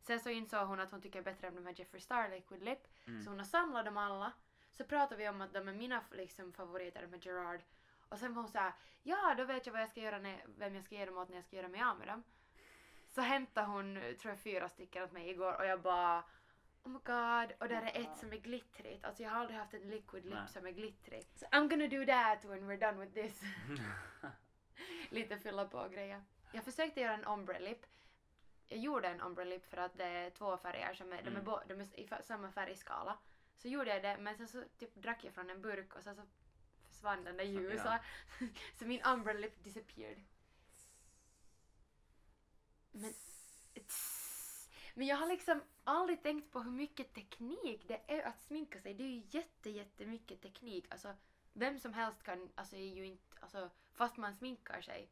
Sen 0.00 0.20
så 0.20 0.30
insåg 0.30 0.68
hon 0.68 0.80
att 0.80 0.90
hon 0.90 1.02
tycker 1.02 1.22
bättre 1.22 1.48
om 1.48 1.54
de 1.54 1.66
här 1.66 1.74
Jeffree 1.78 2.00
Star 2.00 2.28
liquid 2.28 2.62
lip. 2.62 2.86
Mm. 3.06 3.22
Så 3.22 3.30
hon 3.30 3.38
har 3.38 3.46
samlat 3.46 3.84
dem 3.84 3.96
alla. 3.96 4.32
Så 4.72 4.84
pratade 4.84 5.16
vi 5.16 5.28
om 5.28 5.40
att 5.40 5.52
de 5.52 5.68
är 5.68 5.72
mina 5.72 6.04
liksom, 6.10 6.52
favoriter, 6.52 7.02
de 7.02 7.12
här 7.12 7.26
Gerard. 7.26 7.60
Och 8.08 8.18
sen 8.18 8.34
var 8.34 8.42
hon 8.42 8.50
såhär, 8.50 8.72
ja 9.02 9.34
då 9.36 9.44
vet 9.44 9.66
jag 9.66 9.72
vad 9.72 9.82
jag 9.82 9.90
ska 9.90 10.00
göra 10.00 10.18
när, 10.18 10.44
vem 10.46 10.74
jag 10.74 10.84
ska 10.84 10.94
ge 10.94 11.06
dem 11.06 11.18
åt 11.18 11.28
när 11.28 11.36
jag 11.36 11.44
ska 11.44 11.56
göra 11.56 11.68
mig 11.68 11.82
av 11.82 11.98
med 11.98 12.08
dem. 12.08 12.22
Så 13.08 13.20
hämtade 13.20 13.66
hon, 13.66 13.94
tror 13.94 14.32
jag, 14.32 14.40
fyra 14.40 14.68
stycken 14.68 15.02
åt 15.02 15.12
mig 15.12 15.30
igår 15.30 15.56
och 15.56 15.66
jag 15.66 15.80
bara 15.80 16.24
Oh 16.82 16.92
my 16.92 16.98
god, 17.04 17.56
och 17.60 17.68
där 17.68 17.82
är 17.82 18.00
ett 18.00 18.18
som 18.18 18.32
är 18.32 18.36
glittrigt. 18.36 19.04
Alltså 19.04 19.22
jag 19.22 19.30
har 19.30 19.40
aldrig 19.40 19.58
haft 19.58 19.74
en 19.74 19.90
liquid 19.90 20.24
lip 20.24 20.34
Nej. 20.34 20.48
som 20.48 20.66
är 20.66 20.70
glittrig. 20.70 21.26
So 21.34 21.46
I'm 21.46 21.68
gonna 21.68 21.86
do 21.86 22.06
that 22.06 22.44
when 22.44 22.70
we're 22.70 22.80
done 22.80 23.04
with 23.04 23.14
this. 23.14 23.42
Lite 25.10 25.38
fylla 25.38 25.64
på 25.64 25.88
grejer. 25.88 26.22
Jag 26.52 26.64
försökte 26.64 27.00
göra 27.00 27.14
en 27.14 27.24
ombre 27.24 27.60
lip. 27.60 27.86
Jag 28.68 28.78
gjorde 28.78 29.08
en 29.08 29.20
ombre 29.20 29.44
lip 29.44 29.66
för 29.66 29.76
att 29.76 29.98
det 29.98 30.04
är 30.04 30.30
två 30.30 30.56
färger 30.56 30.94
som 30.94 31.12
är, 31.12 31.22
de 31.22 31.28
är, 31.28 31.30
Mm. 31.30 31.44
bo, 31.44 31.58
de 31.66 31.80
är 31.80 32.00
i 32.00 32.08
samma 32.24 32.52
färgskala. 32.52 33.18
Så 33.56 33.68
gjorde 33.68 33.90
jag 33.90 34.02
det 34.02 34.16
men 34.18 34.36
sen 34.36 34.48
så 34.48 34.64
typ 34.78 34.94
drack 34.94 35.24
jag 35.24 35.34
från 35.34 35.50
en 35.50 35.62
burk 35.62 35.94
och 35.96 36.02
sen 36.02 36.16
så 36.16 36.22
försvann 36.88 37.24
den 37.24 37.36
där 37.36 37.44
Så, 37.44 37.50
ljusa. 37.50 38.04
så 38.78 38.84
min 38.84 39.04
ombre 39.04 39.34
lip 39.34 39.64
disappeared. 39.64 40.24
Men, 42.92 43.14
men 44.94 45.06
jag 45.06 45.16
har 45.16 45.26
liksom 45.26 45.62
aldrig 45.84 46.22
tänkt 46.22 46.52
på 46.52 46.60
hur 46.60 46.70
mycket 46.70 47.14
teknik 47.14 47.88
det 47.88 48.00
är 48.06 48.22
att 48.22 48.40
sminka 48.40 48.80
sig. 48.80 48.94
Det 48.94 49.04
är 49.04 49.08
ju 49.08 49.22
jätte, 49.30 49.70
jättemycket 49.70 50.42
teknik. 50.42 50.86
Alltså, 50.90 51.16
vem 51.52 51.78
som 51.78 51.94
helst 51.94 52.22
kan, 52.22 52.52
alltså 52.54 52.76
är 52.76 52.94
ju 52.94 53.06
inte, 53.06 53.36
alltså 53.40 53.70
fast 53.92 54.16
man 54.16 54.34
sminkar 54.34 54.80
sig 54.80 55.10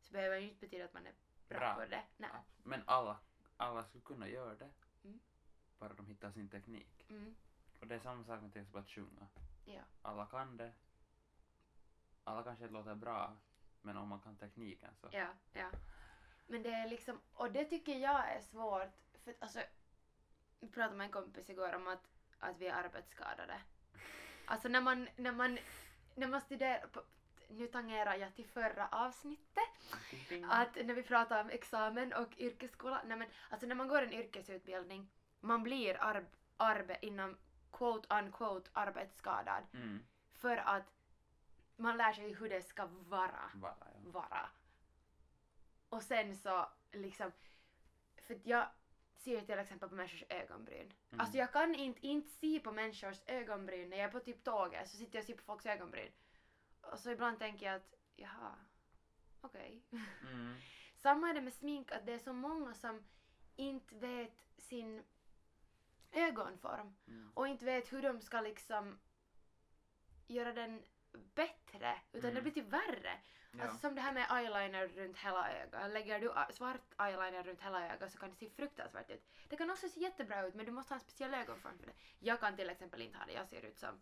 så 0.00 0.12
behöver 0.12 0.36
det 0.36 0.42
ju 0.42 0.48
inte 0.48 0.60
betyda 0.60 0.84
att 0.84 0.94
man 0.94 1.06
är 1.06 1.12
bra, 1.52 1.74
Bra. 1.74 1.74
på 1.74 1.90
det. 1.90 2.02
Nej. 2.16 2.30
Men 2.62 2.82
alla, 2.86 3.18
alla 3.56 3.84
skulle 3.84 4.02
kunna 4.04 4.28
göra 4.28 4.54
det. 4.54 4.70
Mm. 5.04 5.20
Bara 5.78 5.92
de 5.94 6.06
hittar 6.06 6.30
sin 6.30 6.48
teknik. 6.48 7.06
Mm, 7.10 7.34
Och 7.80 7.86
det 7.86 7.94
är 7.94 7.98
samma 8.00 8.24
sak 8.24 8.42
med 8.42 8.52
till 8.52 8.60
exempel 8.62 8.80
att 8.80 8.90
sjunga. 8.90 9.26
ja. 9.64 9.80
Alla 10.02 10.26
kan 10.26 10.56
det. 10.56 10.72
Alla 12.24 12.42
kanske 12.42 12.64
inte 12.64 12.74
låter 12.74 12.94
bra. 12.94 13.36
Men 13.82 13.96
om 13.96 14.08
man 14.08 14.20
kan 14.20 14.36
tekniken 14.36 14.94
så. 15.00 15.08
Ja, 15.12 15.26
ja. 15.52 15.70
Men 16.46 16.62
det 16.62 16.70
är 16.70 16.88
liksom, 16.88 17.20
och 17.34 17.52
det 17.52 17.64
tycker 17.64 17.98
jag 17.98 18.28
är 18.30 18.40
svårt. 18.40 18.92
För 19.24 19.34
alltså, 19.40 19.60
vi 20.60 20.68
pratade 20.68 20.96
med 20.96 21.04
en 21.04 21.12
kompis 21.12 21.50
igår 21.50 21.74
om 21.74 21.86
att, 21.88 22.08
att 22.38 22.56
vi 22.58 22.66
är 22.66 22.74
arbetsskadade. 22.74 23.60
Alltså 24.44 24.68
när 24.68 24.80
man, 24.80 25.08
när 25.16 25.32
man, 25.32 25.58
när 26.14 26.26
man 26.26 26.40
studerar, 26.40 26.86
på, 26.86 27.02
nu 27.52 27.66
tangerar 27.66 28.14
jag 28.14 28.34
till 28.34 28.46
förra 28.46 28.88
avsnittet, 28.88 29.68
att 30.50 30.74
när 30.86 30.94
vi 30.94 31.02
pratar 31.02 31.40
om 31.40 31.50
examen 31.50 32.12
och 32.12 32.38
yrkesskola, 32.38 33.02
nej 33.06 33.16
men 33.16 33.28
alltså 33.50 33.66
när 33.66 33.74
man 33.74 33.88
går 33.88 34.02
en 34.02 34.12
yrkesutbildning, 34.12 35.10
man 35.40 35.62
blir 35.62 36.02
arb, 36.02 36.26
arbe, 36.56 36.98
inom 37.02 37.36
quote 37.72 38.14
unquote 38.18 38.70
arbetsskadad 38.72 39.64
Mm. 39.74 39.98
för 40.32 40.56
att 40.56 40.92
man 41.76 41.96
lär 41.96 42.12
sig 42.12 42.34
hur 42.34 42.48
det 42.48 42.62
ska 42.62 42.86
vara 42.86 43.50
Bara, 43.54 43.76
ja. 43.80 44.10
vara. 44.10 44.48
Och 45.88 46.02
sen 46.02 46.36
så 46.36 46.68
liksom, 46.92 47.32
för 48.26 48.40
jag 48.44 48.66
ser 49.14 49.40
till 49.40 49.58
exempel 49.58 49.88
på 49.88 49.94
människors 49.94 50.24
ögonbryn. 50.28 50.92
Mm. 51.10 51.20
Alltså 51.20 51.38
jag 51.38 51.52
kan 51.52 51.74
inte, 51.74 52.06
inte 52.06 52.28
se 52.30 52.60
på 52.60 52.72
människors 52.72 53.20
ögonbryn 53.26 53.90
när 53.90 53.96
jag 53.96 54.06
är 54.08 54.12
på 54.12 54.20
typ 54.20 54.44
tåget 54.44 54.88
så 54.90 54.96
sitter 54.96 55.16
jag 55.18 55.22
och 55.22 55.26
ser 55.26 55.34
på 55.36 55.42
folks 55.42 55.66
ögonbryn. 55.66 56.12
Och 56.82 56.98
så 56.98 57.10
ibland 57.10 57.38
tänker 57.38 57.66
jag 57.66 57.74
att 57.74 57.94
jaha, 58.16 58.54
okej. 59.40 59.82
Mm. 60.22 60.54
Samma 60.96 61.30
är 61.30 61.34
det 61.34 61.40
med 61.40 61.52
smink, 61.54 61.92
att 61.92 62.06
det 62.06 62.12
är 62.12 62.18
så 62.18 62.32
många 62.32 62.74
som 62.74 63.04
inte 63.56 63.94
vet 63.94 64.46
sin 64.58 65.02
ögonform 66.12 66.94
Mm. 67.06 67.30
och 67.34 67.48
inte 67.48 67.64
vet 67.64 67.92
hur 67.92 68.02
de 68.02 68.20
ska 68.20 68.40
liksom 68.40 68.98
göra 70.26 70.52
den 70.52 70.82
bättre 71.34 71.98
utan 72.12 72.30
det 72.34 72.40
Mm. 72.40 72.42
blir 72.42 72.52
typ 72.52 72.72
värre. 72.72 73.20
Ja. 73.52 73.62
Alltså 73.62 73.78
som 73.78 73.94
det 73.94 74.00
här 74.00 74.12
med 74.12 74.26
eyeliner 74.30 74.88
runt 74.88 75.18
hela 75.18 75.52
ögat. 75.52 75.90
Lägger 75.92 76.20
du 76.20 76.32
a- 76.32 76.48
svart 76.52 77.00
eyeliner 77.00 77.42
runt 77.42 77.60
hela 77.60 77.92
ögat 77.94 78.12
så 78.12 78.18
kan 78.18 78.30
det 78.30 78.36
se 78.36 78.50
fruktansvärt 78.50 79.10
ut. 79.10 79.24
Det 79.48 79.56
kan 79.56 79.70
också 79.70 79.88
se 79.88 80.00
jättebra 80.00 80.46
ut 80.46 80.54
men 80.54 80.66
du 80.66 80.72
måste 80.72 80.94
ha 80.94 80.96
en 80.96 81.00
speciell 81.00 81.34
ögonform 81.34 81.78
för 81.78 81.86
det. 81.86 81.92
Jag 82.18 82.40
kan 82.40 82.56
till 82.56 82.70
exempel 82.70 83.02
inte 83.02 83.18
ha 83.18 83.26
det. 83.26 83.32
Jag 83.32 83.48
ser 83.48 83.62
ut 83.64 83.78
som, 83.78 84.00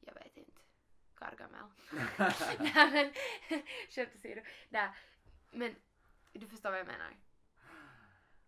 jag 0.00 0.14
vet 0.14 0.36
inte, 0.36 0.60
Gargamel. 1.22 1.70
Nej 2.58 2.90
men, 2.92 3.12
skämt 3.90 4.10
åsido. 4.16 4.40
Nej, 4.68 4.90
men 5.50 5.76
du 6.32 6.46
förstår 6.46 6.70
vad 6.70 6.78
jag 6.80 6.86
menar. 6.86 7.16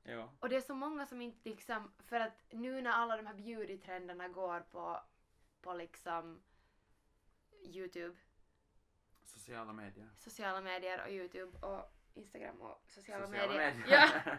ja. 0.02 0.33
Och 0.40 0.49
det 0.49 0.57
är 0.57 0.61
så 0.61 0.75
många 0.75 1.07
som 1.07 1.23
inte 1.23 1.49
liksom, 1.49 1.93
för 2.07 2.21
att 2.21 2.45
nu 2.50 2.81
när 2.83 2.90
alla 2.90 3.16
de 3.16 3.26
här 3.26 3.35
beauty-trenderna 3.35 4.28
går 4.28 4.61
på, 4.61 5.00
på 5.61 5.73
liksom 5.75 6.43
Youtube, 7.66 8.16
Sociala 9.25 9.73
medier. 9.73 10.09
sociala 10.19 10.61
medier 10.61 11.02
och 11.02 11.11
Youtube 11.11 11.66
och 11.66 11.95
Instagram 12.14 12.61
och 12.61 12.83
sociala, 12.88 13.26
Sociala 13.26 13.52
medier. 13.52 13.75
medier. 13.75 14.38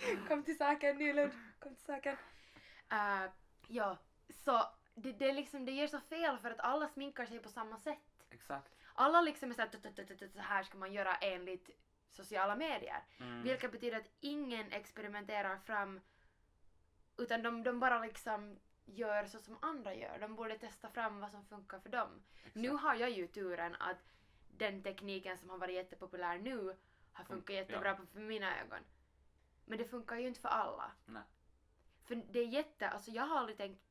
Ja, 0.00 0.18
kom 0.28 0.42
till 0.42 0.56
saken 0.56 0.96
Nylund, 0.98 1.32
kom 1.58 1.74
till 1.74 1.84
saken. 1.84 2.16
Uh, 2.92 3.30
ja, 3.66 3.98
så 4.30 4.62
det, 5.02 5.12
det, 5.12 5.32
liksom, 5.32 5.64
det 5.64 5.72
ger 5.72 5.86
så 5.86 6.00
fel 6.00 6.38
för 6.38 6.50
att 6.50 6.60
alla 6.60 6.88
sminkar 6.88 7.26
sig 7.26 7.38
på 7.38 7.48
samma 7.48 7.78
sätt. 7.78 8.24
Exakt. 8.30 8.74
Alla 8.94 9.20
liksom 9.20 9.50
är 9.50 9.54
såhär, 9.54 9.68
"Tut, 9.68 9.82
tut, 9.82 9.96
tut, 10.08 10.18
tut, 10.18 10.32
så 10.32 10.40
här 10.40 10.62
ska 10.62 10.78
man 10.78 10.92
göra 10.92 11.14
enligt 11.16 11.70
sociala 12.10 12.56
medier. 12.56 13.02
Mm. 13.20 13.42
Vilket 13.42 13.72
betyder 13.72 13.96
att 13.96 14.10
ingen 14.20 14.72
experimenterar 14.72 15.58
fram 15.58 16.00
utan 17.16 17.42
de, 17.42 17.62
de 17.62 17.80
bara 17.80 17.98
liksom 17.98 18.58
gör 18.84 19.24
så 19.26 19.38
som 19.38 19.58
andra 19.62 19.94
gör. 19.94 20.18
De 20.18 20.34
borde 20.36 20.58
testa 20.58 20.88
fram 20.90 21.20
vad 21.20 21.30
som 21.30 21.44
funkar 21.44 21.78
för 21.78 21.88
dem. 21.88 22.22
Exakt. 22.38 22.56
Nu 22.56 22.70
har 22.70 22.94
jag 22.94 23.10
ju 23.10 23.26
turen 23.26 23.76
att 23.80 24.14
den 24.48 24.82
tekniken 24.82 25.38
som 25.38 25.50
har 25.50 25.58
varit 25.58 25.74
jättepopulär 25.74 26.38
nu 26.38 26.76
har 27.12 27.24
funkat 27.24 27.48
Fun- 27.48 27.52
jättebra 27.54 27.88
ja. 27.88 28.06
för 28.12 28.20
mina 28.20 28.60
ögon. 28.60 28.78
Men 29.64 29.78
det 29.78 29.84
funkar 29.84 30.16
ju 30.16 30.28
inte 30.28 30.40
för 30.40 30.48
alla. 30.48 30.90
Nej. 31.06 31.22
För 32.04 32.14
det 32.14 32.38
är 32.40 32.46
jätte, 32.46 32.88
alltså 32.88 33.10
jag 33.10 33.22
har 33.22 33.36
aldrig 33.38 33.56
tänkt, 33.58 33.87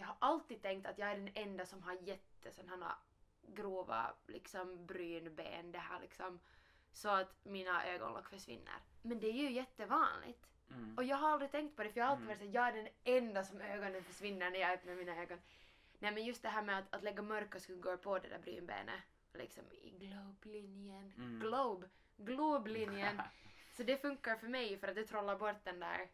jag 0.00 0.06
har 0.06 0.16
alltid 0.18 0.62
tänkt 0.62 0.86
att 0.86 0.98
jag 0.98 1.10
är 1.10 1.16
den 1.16 1.30
enda 1.34 1.66
som 1.66 1.82
har 1.82 1.92
jätte 2.02 2.52
sådana 2.52 2.98
grova 3.46 4.14
liksom 4.26 4.86
brynben 4.86 5.72
det 5.72 5.78
här 5.78 6.00
liksom 6.00 6.40
så 6.92 7.08
att 7.08 7.44
mina 7.44 7.86
ögonlock 7.86 8.28
försvinner. 8.28 8.74
Men 9.02 9.20
det 9.20 9.26
är 9.26 9.32
ju 9.32 9.50
jättevanligt. 9.50 10.46
Mm. 10.70 10.96
Och 10.96 11.04
jag 11.04 11.16
har 11.16 11.30
aldrig 11.30 11.50
tänkt 11.50 11.76
på 11.76 11.82
det 11.82 11.92
för 11.92 12.00
jag 12.00 12.06
har 12.06 12.10
alltid 12.12 12.24
Mm. 12.26 12.38
varit 12.38 12.52
såhär, 12.52 12.54
jag 12.54 12.68
är 12.78 12.82
den 12.82 12.88
enda 13.04 13.44
som 13.44 13.60
ögonen 13.60 14.04
försvinner 14.04 14.50
när 14.50 14.58
jag 14.60 14.70
öppnar 14.72 14.94
mina 14.94 15.16
ögon. 15.16 15.38
Nej 15.98 16.12
men 16.12 16.24
just 16.24 16.42
det 16.42 16.48
här 16.48 16.62
med 16.62 16.78
att, 16.78 16.94
att 16.94 17.02
lägga 17.02 17.22
mörka 17.22 17.60
skuggor 17.60 17.96
på 17.96 18.18
det 18.18 18.28
där 18.28 18.38
brynbenet, 18.38 19.00
liksom 19.32 19.64
i 19.72 19.90
globelinjen, 19.98 21.12
Mm. 21.16 21.40
globe, 21.40 21.88
globlinjen. 22.16 23.22
Så 23.76 23.82
det 23.82 23.96
funkar 23.96 24.36
för 24.36 24.48
mig 24.48 24.78
för 24.78 24.88
att 24.88 24.94
det 24.94 25.06
trollar 25.06 25.38
bort 25.38 25.64
den 25.64 25.80
där... 25.80 26.08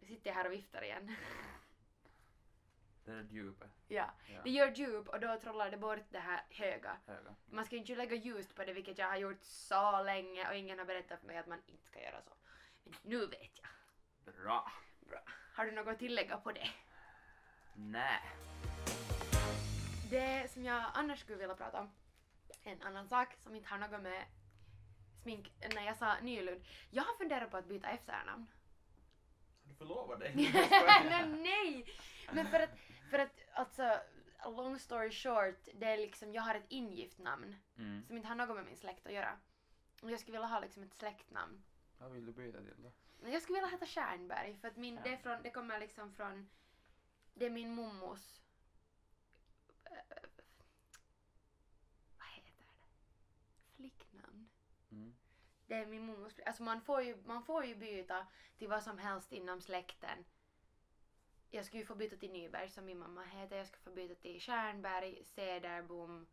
Nu 0.00 0.06
sitter 0.06 0.30
jag 0.30 0.34
här 0.34 0.46
och 0.46 0.52
viftar 0.52 0.82
igen. 0.84 1.14
Det 3.04 3.12
är 3.12 3.26
djupet. 3.30 3.70
ja. 3.88 4.10
Ja. 4.26 4.40
Det 4.44 4.50
gör 4.50 4.72
djup 4.72 5.08
och 5.08 5.20
då 5.20 5.38
trollar 5.40 5.70
det 5.70 5.76
bort 5.76 6.04
det 6.10 6.18
här 6.18 6.40
höga. 6.50 6.96
Höga. 7.06 7.34
Man 7.50 7.64
ska 7.64 7.76
inte 7.76 7.94
lägga 7.94 8.16
ljust 8.16 8.54
på 8.54 8.64
det 8.64 8.72
vilket 8.72 8.98
jag 8.98 9.06
har 9.06 9.16
gjort 9.16 9.42
så 9.42 10.02
länge 10.02 10.48
och 10.48 10.54
ingen 10.54 10.78
har 10.78 10.86
berättat 10.86 11.20
för 11.20 11.26
mig 11.26 11.36
att 11.36 11.46
man 11.46 11.58
inte 11.66 11.86
ska 11.86 12.02
göra 12.02 12.22
så. 12.22 12.30
Men 12.84 12.94
nu 13.02 13.26
vet 13.26 13.60
jag. 13.62 14.34
Bra. 14.34 14.72
Bra. 15.00 15.22
Har 15.54 15.64
du 15.64 15.72
något 15.72 15.88
att 15.88 15.98
tillägga 15.98 16.36
på 16.36 16.52
det? 16.52 16.68
Nej. 17.74 18.20
Det 20.10 20.52
som 20.52 20.64
jag 20.64 20.84
annars 20.94 21.20
skulle 21.20 21.38
vilja 21.38 21.54
prata 21.54 21.80
om, 21.80 21.90
en 22.62 22.82
annan 22.82 23.08
sak 23.08 23.28
som 23.38 23.54
inte 23.54 23.68
har 23.68 23.78
något 23.78 24.02
med 24.02 24.24
smink, 25.22 25.52
när 25.74 25.86
jag 25.86 25.96
sa 25.96 26.16
Nylund. 26.20 26.64
Jag 26.90 27.02
har 27.02 27.14
funderat 27.14 27.50
på 27.50 27.56
att 27.56 27.68
byta 27.68 27.88
efternamn. 27.88 28.46
Du 29.62 29.74
förlovar 29.74 30.16
dig. 30.16 30.32
nej, 31.10 31.26
nej! 31.28 31.86
Men 32.32 32.46
för 32.50 32.60
att, 32.60 32.70
för 33.12 33.18
att 33.18 33.40
alltså, 33.52 34.00
long 34.44 34.78
story 34.78 35.10
short, 35.10 35.68
det 35.74 35.86
är 35.86 35.96
liksom, 35.96 36.32
jag 36.32 36.42
har 36.42 36.54
ett 36.54 36.66
ingift 36.68 37.18
namn 37.18 37.56
Mm. 37.76 38.06
som 38.06 38.16
inte 38.16 38.28
har 38.28 38.34
något 38.34 38.56
med 38.56 38.64
min 38.64 38.76
släkt 38.76 39.06
att 39.06 39.12
göra. 39.12 39.38
Och 40.02 40.10
jag 40.10 40.20
skulle 40.20 40.38
vilja 40.38 40.46
ha 40.48 40.60
liksom 40.60 40.82
ett 40.82 40.94
släktnamn. 40.94 41.62
Vad 41.98 42.10
vill 42.12 42.26
du 42.26 42.32
byta 42.32 42.58
till 42.58 42.82
då? 42.82 42.92
Men 43.20 43.32
Jag 43.32 43.42
skulle 43.42 43.56
vilja 43.58 43.70
heta 43.70 43.86
Stjärnberg 43.86 44.56
för 44.60 44.68
att 44.68 44.76
min, 44.76 45.00
det, 45.04 45.12
är 45.12 45.16
från, 45.16 45.42
det 45.42 45.50
kommer 45.50 45.80
liksom 45.80 46.12
från, 46.12 46.48
det 47.34 47.46
är 47.46 47.50
min 47.50 47.74
mommos, 47.74 48.42
eh, 49.84 49.92
vad 52.18 52.28
heter 52.28 52.52
det? 52.58 53.76
Flicknamn. 53.76 54.48
Mm. 54.90 55.14
Det 55.66 55.74
är 55.74 55.86
min 55.86 56.06
mommos, 56.06 56.40
alltså 56.46 56.62
man 56.62 56.80
får, 56.80 57.02
ju, 57.02 57.16
man 57.26 57.44
får 57.44 57.64
ju 57.64 57.74
byta 57.74 58.26
till 58.58 58.68
vad 58.68 58.82
som 58.82 58.98
helst 58.98 59.32
inom 59.32 59.60
släkten. 59.60 60.24
Jag 61.54 61.64
skulle 61.64 61.80
ju 61.80 61.86
få 61.86 61.94
byta 61.94 62.16
till 62.16 62.32
Nyberg 62.32 62.68
som 62.70 62.84
min 62.84 62.98
mamma 62.98 63.22
heter, 63.22 63.56
jag 63.56 63.66
skulle 63.66 63.82
få 63.82 63.90
byta 63.90 64.14
till 64.14 64.40
Stjärnberg, 64.40 65.24
Cederbom, 65.24 66.26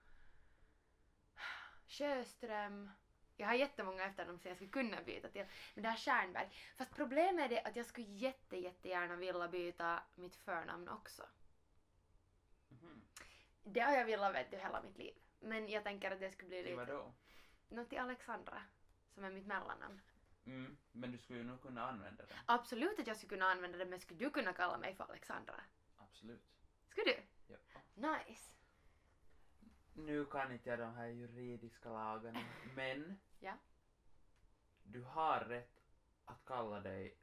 Sjöström. 1.88 2.90
Jag 3.38 3.48
har 3.48 3.54
jättemånga 3.54 4.06
efternamn 4.06 4.40
som 4.40 4.50
jag 4.50 4.58
skulle 4.58 4.70
kunna 4.72 5.02
byta 5.02 5.30
till. 5.30 5.46
Men 5.74 5.84
det 5.84 5.90
här 5.90 5.98
Stjärnberg. 5.98 6.50
Fast 6.78 6.96
problemet 6.96 7.46
är 7.46 7.50
det 7.50 7.62
att 7.62 7.76
jag 7.76 7.86
skulle 7.86 8.08
jätte, 8.08 8.58
jättegärna 8.58 9.16
vilja 9.16 9.48
byta 9.48 10.04
mitt 10.16 10.36
förnamn 10.36 10.90
också. 10.90 11.24
Mhm. 12.70 13.02
Det 13.64 13.80
har 13.80 13.94
jag 13.94 14.06
velat 14.06 14.36
vet 14.36 14.52
du 14.52 14.58
hela 14.58 14.82
mitt 14.82 14.98
liv. 14.98 15.14
Men 15.40 15.70
jag 15.70 15.84
tänker 15.84 16.12
att 16.12 16.20
det 16.20 16.32
skulle 16.32 16.50
bli 16.50 16.64
Till 16.64 16.72
lite... 16.72 16.86
vadå? 16.86 17.14
Något 17.70 17.90
till 17.90 18.00
Alexandra. 18.00 18.62
Som 19.14 19.24
är 19.24 19.30
mitt 19.30 19.48
mellannamn. 19.48 20.02
Mm. 20.46 20.78
Men 20.92 21.12
du 21.12 21.18
skulle 21.18 21.40
ju 21.40 21.46
nog 21.46 21.62
kunna 21.62 21.90
använda 21.90 22.26
det. 22.26 22.36
Absolut 22.46 23.00
att 23.00 23.08
jag 23.08 23.18
skulle 23.18 23.30
kunna 23.30 23.46
använda 23.52 23.78
det 23.78 23.86
men 23.86 24.00
skulle 24.00 24.20
du 24.20 24.30
kunna 24.30 24.54
kalla 24.54 24.78
mig 24.78 24.96
för 24.96 25.04
Alexandra? 25.04 25.54
Absolut. 25.98 26.44
Skulle 26.90 27.06
du? 27.06 27.18
Ja. 27.48 27.58
Nice. 27.96 28.52
Nu 29.94 30.26
kan 30.26 30.52
inte 30.52 30.70
jag 30.70 30.80
de 30.80 30.94
här 30.96 31.06
juridiska 31.08 31.90
lagarna, 31.90 32.40
men 32.76 33.20
Ja. 33.40 33.54
du 34.84 35.02
har 35.04 35.40
rätt 35.40 35.82
att 36.26 36.46
kalla 36.46 36.80
dig 36.80 37.16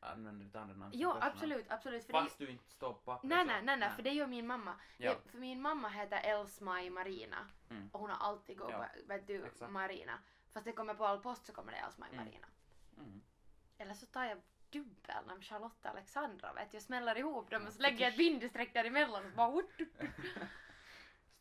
använda 0.00 0.44
ditt 0.44 0.56
andra 0.56 0.76
namn 0.76 0.92
Jo, 0.94 1.10
absolut, 1.20 1.70
absolut. 1.70 2.04
För 2.06 2.12
namn. 2.12 2.24
det, 2.24 2.28
Fast 2.30 2.38
du 2.38 2.48
inte 2.50 2.70
står 2.70 2.92
på 2.92 2.98
pappret 2.98 3.28
nej, 3.30 3.44
nej, 3.44 3.62
nej, 3.62 3.76
nej, 3.78 3.90
för 3.90 4.02
det 4.02 4.10
gör 4.10 4.26
min 4.26 4.46
mamma. 4.46 4.74
Ja. 4.96 5.14
Det, 5.24 5.30
för 5.30 5.38
min 5.38 5.60
mamma 5.62 5.88
heter 5.88 6.20
Elsmaj 6.24 6.90
Marina. 6.90 7.48
Mm. 7.70 7.88
Och 7.92 8.00
hon 8.00 8.10
har 8.10 8.16
alltid 8.28 8.58
gått 8.58 8.70
Ja. 8.70 8.78
på, 8.94 9.06
vet 9.08 9.26
du, 9.26 9.44
Exakt. 9.44 9.72
Marina. 9.72 10.18
Fast 10.52 10.64
det 10.64 10.72
kommer 10.72 10.94
på 10.94 11.04
all 11.06 11.20
post 11.22 11.46
så 11.46 11.52
kommer 11.52 11.72
det 11.72 11.78
Elsmaj 11.78 12.10
Mm. 12.12 12.24
Marina. 12.24 12.46
Mm. 12.98 13.22
Eller 13.78 13.94
så 13.94 14.06
tar 14.06 14.24
jag 14.24 14.38
dubbelnamn 14.70 15.42
Charlotta 15.42 15.90
Alexandra 15.90 16.52
vet. 16.52 16.74
Jag 16.74 16.82
smäller 16.82 17.18
ihop 17.18 17.50
dem 17.50 17.66
och 17.66 17.72
så 17.72 17.82
lägger 17.82 18.00
jag 18.00 18.08
ett 18.08 18.18
bindestreck 18.18 18.74
däremellan 18.74 19.24
och 19.24 19.30
så 19.30 19.36
bara. 19.36 19.62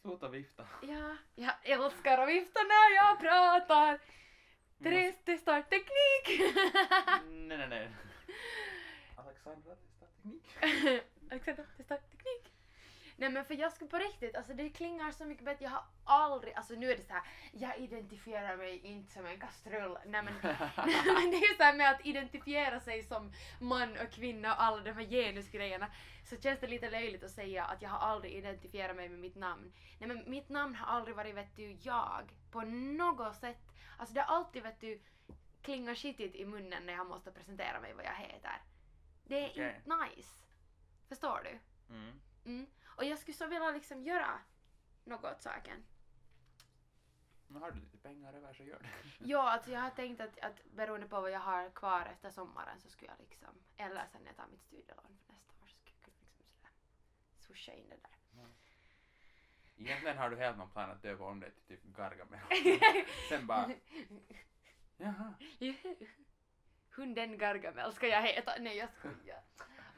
Sluta 0.02 0.30
vifta. 0.30 0.68
Ja, 0.82 1.16
jag 1.36 1.54
älskar 1.64 2.18
att 2.18 2.30
vifta 2.30 2.60
när 2.60 2.96
jag 2.96 3.20
pratar. 3.20 4.00
Therese 4.84 5.22
testar 5.26 5.62
teknik. 5.62 6.56
nej, 7.30 7.58
nej, 7.58 7.68
nej. 7.68 7.92
Alexandra 9.16 9.76
testar 9.76 10.08
teknik. 10.08 11.04
Alexandra 11.32 11.64
testar 11.78 11.98
teknik. 11.98 12.37
Nej 13.20 13.30
men 13.30 13.46
för 13.46 13.54
jag 13.54 13.74
skulle 13.74 13.90
på 13.90 13.98
riktigt, 13.98 14.36
alltså 14.36 14.54
det 14.54 14.70
klingar 14.70 15.12
så 15.12 15.26
mycket 15.26 15.46
bättre. 15.46 15.64
Jag 15.66 15.72
har 15.72 15.84
aldrig, 16.04 16.54
alltså 16.54 16.74
nu 16.74 16.92
är 16.92 16.98
det 16.98 17.04
så 17.04 17.14
här, 17.14 17.24
jag 17.52 17.78
identifierar 17.78 18.58
mig 18.58 18.78
inte 18.78 19.14
som 19.14 19.26
en 19.26 19.40
kastrull. 19.40 19.98
Nej 20.06 20.24
men, 20.24 20.34
men 21.06 21.32
det 21.32 21.38
är 21.38 21.52
ju 21.52 21.58
så 21.58 21.64
här 21.64 21.78
med 21.78 21.92
att 21.92 22.06
identifiera 22.06 22.80
sig 22.80 23.04
som 23.04 23.32
man 23.60 23.98
och 23.98 24.12
kvinna 24.12 24.56
och 24.56 24.64
alla 24.64 24.82
de 24.82 24.92
här 24.92 25.04
genusgrejerna. 25.04 25.92
Så 26.24 26.38
känns 26.38 26.60
det 26.60 26.68
lite 26.68 26.90
löjligt 26.90 27.24
att 27.24 27.32
säga 27.32 27.66
att 27.66 27.82
jag 27.82 27.90
har 27.90 28.08
aldrig 28.08 28.34
identifierat 28.34 28.96
mig 28.96 29.10
med 29.10 29.20
mitt 29.20 29.36
namn. 29.36 29.74
Nej 30.00 30.08
men 30.08 30.24
mitt 30.28 30.50
namn 30.50 30.76
har 30.76 30.98
aldrig 30.98 31.16
varit 31.16 31.36
vet 31.36 31.56
du 31.56 31.78
jag 31.82 32.36
på 32.52 32.62
något 32.62 33.36
sätt. 33.36 33.62
Alltså 33.98 34.16
det 34.16 34.22
har 34.22 34.36
alltid 34.36 34.64
vet 34.64 34.82
du 34.82 35.02
klingar 35.62 35.96
skitigt 35.96 36.36
i 36.36 36.46
munnen 36.46 36.86
när 36.86 36.94
jag 36.94 37.08
måste 37.08 37.32
presentera 37.32 37.80
mig 37.80 37.94
vad 37.94 38.06
jag 38.06 38.16
heter. 38.16 38.62
Det 39.24 39.40
är 39.40 39.50
Okej. 39.50 39.82
inte 39.86 39.96
nice. 39.96 40.46
Förstår 41.10 41.42
du? 41.44 41.60
Mm. 41.94 42.22
Mm. 42.46 42.68
Och 42.98 43.06
jag 43.06 43.20
skulle 43.20 43.38
så 43.38 43.48
vilja 43.48 43.72
liksom 43.72 44.04
göra 44.04 44.40
något 45.04 45.24
åt 45.24 45.42
saken. 45.42 45.84
Nu 47.48 47.60
har 47.60 47.72
du 47.72 47.80
lite 47.80 47.98
pengar 47.98 48.34
över 48.34 48.54
så 48.54 48.64
gör 48.64 48.80
det. 48.80 48.90
Ja, 49.26 49.50
alltså 49.52 49.72
jag 49.72 49.80
har 49.80 49.90
tänkt 49.90 50.22
att, 50.22 50.40
att 50.40 50.64
beroende 50.72 51.08
på 51.08 51.22
vad 51.22 51.32
jag 51.32 51.40
har 51.40 51.70
kvar 51.70 52.06
efter 52.06 52.30
sommaren 52.30 52.80
så 52.80 52.90
skulle 52.90 53.12
jag 53.12 53.20
liksom, 53.30 53.50
eller 53.78 54.08
sen 54.12 54.22
när 54.22 54.30
jag 54.30 54.38
tar 54.38 54.48
mitt 54.48 54.62
studielån 54.62 55.18
för 55.26 55.34
nästa 55.34 55.54
år 55.54 55.68
så 55.68 55.78
skulle 55.78 55.96
jag 55.96 56.04
kunna 56.06 56.18
liksom 56.28 56.46
sådär 56.56 56.72
swisha 57.38 57.74
in 57.74 57.90
det 57.90 57.96
där. 57.96 58.18
Egentligen 59.80 60.18
har 60.18 60.30
du 60.30 60.38
helt 60.38 60.58
någon 60.58 60.70
plan 60.70 60.92
att 60.92 61.02
döpa 61.02 61.24
om 61.24 61.40
dig 61.40 61.52
till 61.52 61.78
typ 61.78 61.84
Gargamel. 61.84 62.40
Sen 63.30 63.48
bara, 63.48 63.72
jaha. 64.98 65.34
Hunden 66.96 67.38
Gargamel 67.38 67.94
ska 67.94 68.08
jag 68.08 68.22
heta. 68.22 68.54
Nej 68.60 68.78
jag 68.78 68.90
skojar. 68.90 69.44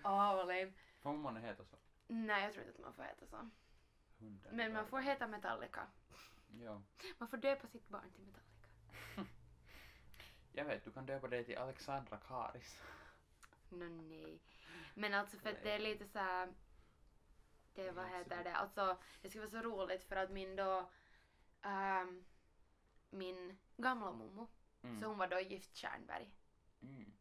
Åh 0.03 0.35
vad 0.35 0.47
lame. 0.47 0.71
Får 1.01 1.13
man 1.13 1.37
heta 1.37 1.65
så? 1.65 1.78
Nej 2.11 2.43
jag 2.43 2.53
tror 2.53 2.65
inte 2.65 2.77
att 2.77 2.85
man 2.85 2.93
får 2.93 3.03
heta 3.03 3.25
så. 3.27 3.49
hunden. 4.19 4.55
Men 4.55 4.73
man 4.73 4.87
får 4.87 4.99
heta 4.99 5.27
Metallica. 5.27 5.87
Ja. 6.51 6.81
Man 7.17 7.29
får 7.29 7.37
döpa 7.37 7.67
sitt 7.67 7.87
barn 7.89 8.11
till 8.11 8.23
Metallica. 8.25 8.67
Jag 10.51 10.65
vet, 10.65 10.83
du 10.85 10.91
kan 10.91 11.05
döpa 11.05 11.27
dig 11.27 11.45
till 11.45 11.57
Alexandra 11.57 12.17
Karis. 12.17 12.83
Nå 13.69 13.85
nej. 13.85 14.39
Men 14.93 15.13
alltså 15.13 15.37
för 15.37 15.49
att 15.49 15.63
det 15.63 15.71
är 15.71 15.79
lite 15.79 16.07
så 16.07 16.19
här. 16.19 16.53
Det 17.73 17.91
vad 17.91 18.07
heter 18.09 18.43
det? 18.43 18.55
Alltså 18.55 18.97
det 19.21 19.29
skulle 19.29 19.45
vara 19.47 19.61
så 19.63 19.69
roligt 19.69 20.03
för 20.03 20.15
att 20.15 20.31
min 20.31 20.55
då 20.55 20.89
ehm, 21.61 22.25
min 23.09 23.57
gamla 23.77 24.11
mommo, 24.11 24.47
Mm. 24.81 25.01
så 25.01 25.07
hon 25.07 25.17
var 25.17 25.27
då 25.27 25.39
gift 25.39 25.77
Stjernberg. 25.77 26.31
Mm. 26.81 27.13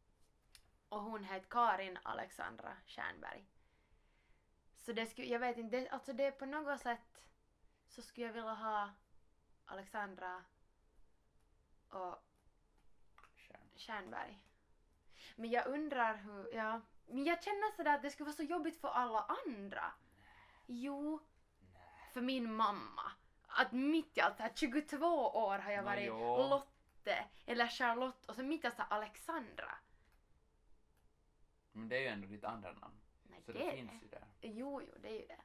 Och 0.89 1.01
hon 1.03 1.25
hette 1.25 1.47
Karin 1.51 1.99
Alexandra 2.03 2.77
Stjernberg. 2.87 3.49
Så 4.89 4.93
det 4.95 5.07
skulle, 5.07 5.29
jag 5.29 5.41
vet 5.41 5.59
inte, 5.59 5.81
det, 5.81 5.89
alltså 5.89 6.13
det 6.13 6.31
på 6.31 6.47
något 6.47 6.81
sätt 6.81 7.21
så 7.89 8.03
skulle 8.03 8.27
jag 8.27 8.33
vilja 8.33 8.55
ha 8.55 8.91
Alexandra 9.65 10.45
och. 11.89 12.25
Stjernberg. 13.77 14.43
Men 15.37 15.51
jag 15.51 15.67
undrar 15.67 16.17
hur, 16.17 16.55
ja. 16.55 16.81
Men 17.07 17.25
jag 17.25 17.43
känner 17.43 17.77
sådär 17.77 17.95
att 17.95 18.03
det 18.03 18.11
skulle 18.11 18.25
vara 18.25 18.37
så 18.37 18.43
jobbigt 18.43 18.81
för 18.81 18.89
alla 18.89 19.37
andra. 19.47 19.93
Jo, 20.67 21.21
Nej. 21.73 22.11
för 22.13 22.21
min 22.21 22.55
mamma. 22.55 23.13
Att 23.47 23.73
mitt 23.73 24.17
i 24.17 24.21
allt 24.21 24.37
det 24.37 24.43
här 24.43 24.53
22 24.55 25.07
år 25.29 25.59
har 25.59 25.71
jag 25.71 25.85
Nå, 25.85 25.91
varit 25.91 26.07
jo. 26.07 26.49
Lotte 26.49 27.25
eller 27.47 27.69
Charlotte 27.69 28.27
och 28.27 28.35
så 28.35 28.43
mitt 28.43 28.65
i 28.65 28.67
allt 28.67 28.77
så 28.77 28.83
Alexandra. 28.83 29.79
Men 31.73 31.89
det 31.89 31.97
är 31.97 32.01
ju 32.01 32.07
ändå 32.07 32.27
ditt 32.27 32.45
andra 32.45 32.73
namn. 32.73 33.01
Så 33.53 33.59
det, 33.59 33.65
det, 33.71 33.77
finns 33.77 33.91
det. 33.91 33.97
ju 34.03 34.09
där. 34.11 34.25
Jo, 34.41 34.83
jo, 34.83 34.95
det 35.03 35.09
är 35.09 35.21
ju 35.21 35.27
det. 35.27 35.41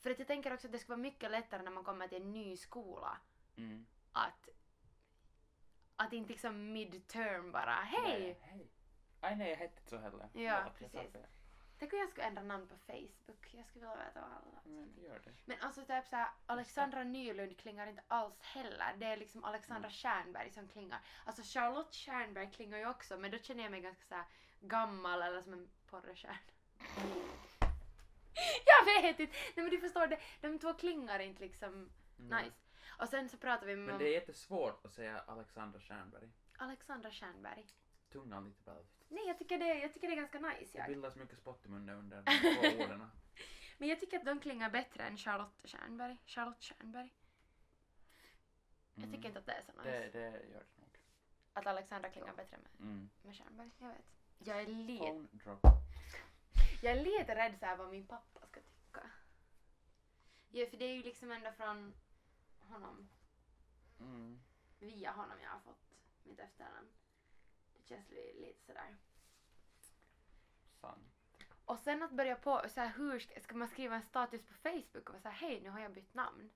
För 0.00 0.10
att 0.10 0.18
jag 0.18 0.28
tänker 0.28 0.54
också 0.54 0.66
att 0.66 0.72
det 0.72 0.78
skulle 0.78 0.96
vara 0.96 1.02
mycket 1.02 1.30
lättare 1.30 1.62
när 1.62 1.70
man 1.70 1.84
kommer 1.84 2.08
till 2.08 2.22
en 2.22 2.32
ny 2.32 2.56
skola 2.56 3.18
Mm. 3.56 3.86
att 4.12 4.48
att 5.96 6.12
inte 6.12 6.32
liksom 6.32 6.72
midterm 6.72 7.52
bara 7.52 7.74
hej! 7.74 8.18
Nej, 8.20 8.38
hej. 8.42 8.70
Aj 9.20 9.36
nej, 9.36 9.50
jag 9.50 9.56
hette 9.56 9.78
inte 9.78 9.90
så 9.90 9.96
heller. 9.98 10.28
Ja, 10.32 10.72
precis. 10.78 11.16
Tänk 11.78 11.92
om 11.92 11.98
jag 11.98 12.08
skulle 12.08 12.26
ändra 12.26 12.42
namn 12.42 12.68
på 12.68 12.76
Facebook. 12.76 13.54
Jag 13.54 13.66
skulle 13.66 13.86
vilja 13.86 14.04
veta 14.04 14.20
vad 14.20 14.30
alla 14.30 14.60
Men 14.64 14.94
gör 14.96 15.18
det. 15.24 15.32
Men 15.44 15.56
alltså 15.60 15.80
typ 15.84 16.06
såhär, 16.06 16.28
Alexandra 16.46 17.04
Nylund 17.04 17.58
klingar 17.58 17.86
inte 17.86 18.02
alls 18.08 18.42
heller. 18.42 18.96
Det 18.98 19.06
är 19.06 19.16
liksom 19.16 19.44
Alexandra 19.44 19.88
Mm. 19.88 19.90
Stjernberg 19.90 20.50
som 20.50 20.68
klingar. 20.68 21.00
Alltså 21.24 21.42
Charlotte 21.44 21.94
Stjernberg 21.94 22.50
klingar 22.50 22.78
ju 22.78 22.86
också 22.88 23.18
men 23.18 23.30
då 23.30 23.38
känner 23.38 23.62
jag 23.62 23.70
mig 23.70 23.80
ganska 23.80 24.04
såhär 24.06 24.24
gammal 24.60 25.22
eller 25.22 25.42
som 25.42 25.52
en 25.52 25.68
porrstjärna. 25.86 26.38
jag 28.64 29.02
vet 29.02 29.20
inte! 29.20 29.32
Nej 29.56 29.62
men 29.64 29.70
du 29.70 29.78
förstår, 29.80 30.06
det, 30.06 30.18
de 30.40 30.58
två 30.58 30.74
klingar 30.74 31.18
inte 31.18 31.42
liksom 31.42 31.90
Mm. 32.20 32.44
nice. 32.44 32.56
Och 32.98 33.08
sen 33.08 33.28
så 33.28 33.36
pratar 33.36 33.66
vi 33.66 33.76
med 33.76 33.86
Men 33.86 33.98
det 33.98 34.08
är 34.08 34.12
jättesvårt 34.12 34.84
att 34.86 34.92
säga 34.92 35.18
Alexandra 35.26 35.80
Stjernberg. 35.80 36.28
Alexandra 36.56 37.10
Stjernberg. 37.10 37.66
Tungan 38.12 38.44
lite 38.44 38.62
bälvt. 38.64 39.04
Nej 39.08 39.26
jag 39.26 39.38
tycker, 39.38 39.58
det, 39.58 39.74
jag 39.74 39.92
tycker 39.94 40.08
det 40.08 40.14
är 40.14 40.16
ganska 40.16 40.38
nice 40.38 40.72
Det 40.72 40.78
jag. 40.78 40.86
bildas 40.88 41.16
mycket 41.16 41.38
spott 41.38 41.66
i 41.66 41.68
munnen 41.68 41.98
under 41.98 42.22
de 42.22 42.32
två 42.40 42.84
orden. 42.84 43.10
Men 43.78 43.88
jag 43.88 44.00
tycker 44.00 44.18
att 44.18 44.24
de 44.24 44.40
klingar 44.40 44.70
bättre 44.70 45.04
än 45.04 45.16
Charlotte 45.16 45.62
Stjernberg. 45.64 46.16
Charlotte 46.26 46.64
Stjernberg. 46.64 47.12
Jag 48.94 49.04
Mm. 49.04 49.16
tycker 49.16 49.28
inte 49.28 49.38
att 49.38 49.46
det 49.46 49.52
är 49.52 49.62
så 49.62 49.72
nice. 49.72 49.90
Det, 49.90 50.10
det 50.12 50.24
gör 50.30 50.64
det 50.64 50.80
nog. 50.80 50.98
Att 51.52 51.66
Alexandra 51.66 52.08
klingar 52.10 52.34
bättre 52.34 52.56
med, 52.56 52.70
Mm. 52.88 53.10
med 53.22 53.36
Stjernberg. 53.36 53.70
Jag 53.78 53.88
vet. 53.88 54.04
Jag 54.38 54.60
är 54.62 54.66
lite 54.66 55.04
Phone 55.04 55.28
drop. 55.32 55.60
Jag 56.80 56.92
är 56.98 57.04
lite 57.04 57.34
rädd 57.34 57.58
så 57.58 57.66
här 57.66 57.76
vad 57.76 57.90
min 57.90 58.06
pappa 58.06 58.46
ska 58.46 58.60
tycka. 58.60 59.10
Ja, 60.50 60.66
för 60.66 60.76
det 60.76 60.84
är 60.84 60.94
ju 60.94 61.02
liksom 61.02 61.30
ändå 61.32 61.52
från 61.52 61.94
honom, 62.60 63.08
Mm. 64.00 64.40
via 64.80 65.12
honom 65.12 65.40
jag 65.42 65.50
har 65.50 65.60
fått 65.60 65.90
mitt 66.24 66.38
efternamn. 66.38 66.88
Det 67.76 67.82
känns 67.88 68.10
li- 68.10 68.40
lite 68.40 68.66
sådär. 68.66 68.96
Sant. 70.80 71.12
Och 71.64 71.78
sen 71.78 72.02
att 72.02 72.10
börja 72.12 72.36
på 72.36 72.62
så 72.68 72.80
här, 72.80 72.88
hur 72.96 73.18
ska, 73.20 73.40
ska 73.40 73.54
man 73.56 73.68
skriva 73.68 73.96
en 73.96 74.02
status 74.02 74.42
på 74.46 74.54
Facebook 74.54 75.08
och 75.08 75.10
vara 75.14 75.20
så 75.22 75.28
här, 75.28 75.48
hej 75.48 75.60
nu 75.60 75.70
har 75.70 75.80
jag 75.80 75.92
bytt 75.94 76.14
namn. 76.14 76.50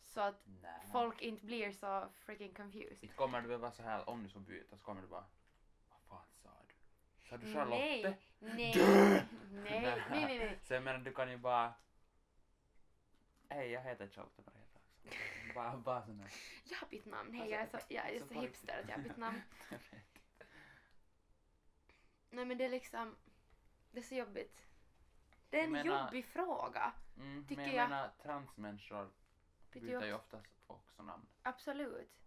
Så 0.00 0.20
att 0.20 0.42
Nej. 0.62 0.88
folk 0.92 1.22
inte 1.22 1.44
blir 1.44 1.72
så 1.72 2.08
freaking 2.14 2.54
confused. 2.54 2.98
Inte 3.04 3.14
kommer 3.14 3.40
du 3.42 3.48
väl 3.48 3.60
vara 3.60 3.72
så 3.72 3.82
här 3.82 4.08
om 4.08 4.22
du 4.22 4.28
ska 4.28 4.38
byta 4.38 4.76
så 4.78 4.84
kommer 4.84 5.02
du 5.02 5.08
bara 5.08 5.24
Vad 5.90 6.00
fan 6.08 6.26
sa 6.42 6.50
du? 6.68 6.74
Sa 7.28 7.36
du 7.36 7.52
Charlotte? 7.52 7.70
Nej, 7.80 8.16
nej, 8.38 8.72
Dö! 8.72 9.20
nej, 9.52 9.82
nej, 9.82 10.02
nej, 10.10 10.38
nej. 10.38 10.58
Så 10.62 10.74
jag 10.74 10.82
menar 10.82 10.98
du 10.98 11.12
kan 11.12 11.30
ju 11.30 11.36
bara 11.36 11.74
Hej 13.48 13.70
jag 13.70 13.82
heter 13.82 14.08
Charlotte 14.08 14.38
Maria. 14.46 14.60
Bara, 15.54 15.76
bara 15.76 16.02
sån 16.04 16.20
här. 16.20 16.30
Jag 16.70 16.76
har 16.76 16.86
bytt 16.88 17.06
namn. 17.06 17.34
Hej, 17.34 17.50
jag 17.50 17.60
är 17.60 17.66
så, 17.66 17.78
jag 17.88 18.10
är 18.10 18.20
Så 18.20 18.26
så 18.26 18.34
hipster 18.34 18.80
att 18.82 18.88
jag 18.88 18.96
har 18.96 19.02
bytt 19.02 19.16
namn. 19.16 19.40
Nej 22.30 22.44
men 22.44 22.58
det 22.58 22.64
är 22.64 22.68
liksom, 22.70 23.16
det 23.90 23.98
är 23.98 24.02
så 24.02 24.14
jobbigt. 24.14 24.60
Det 25.50 25.60
är 25.60 25.64
en 25.64 25.74
Jag 25.74 25.86
menar- 25.86 26.04
jobbig 26.06 26.24
fråga. 26.24 26.92
Mm, 27.16 27.46
Tycker 27.46 27.56
men 27.62 27.66
jag, 27.70 27.74
jag. 27.84 27.88
menar 27.90 28.10
transmänniskor 28.22 29.10
Byter 29.72 30.04
ju 30.04 30.14
oftast 30.14 30.46
också 30.66 31.02
namn. 31.02 31.26
Absolut. 31.42 32.20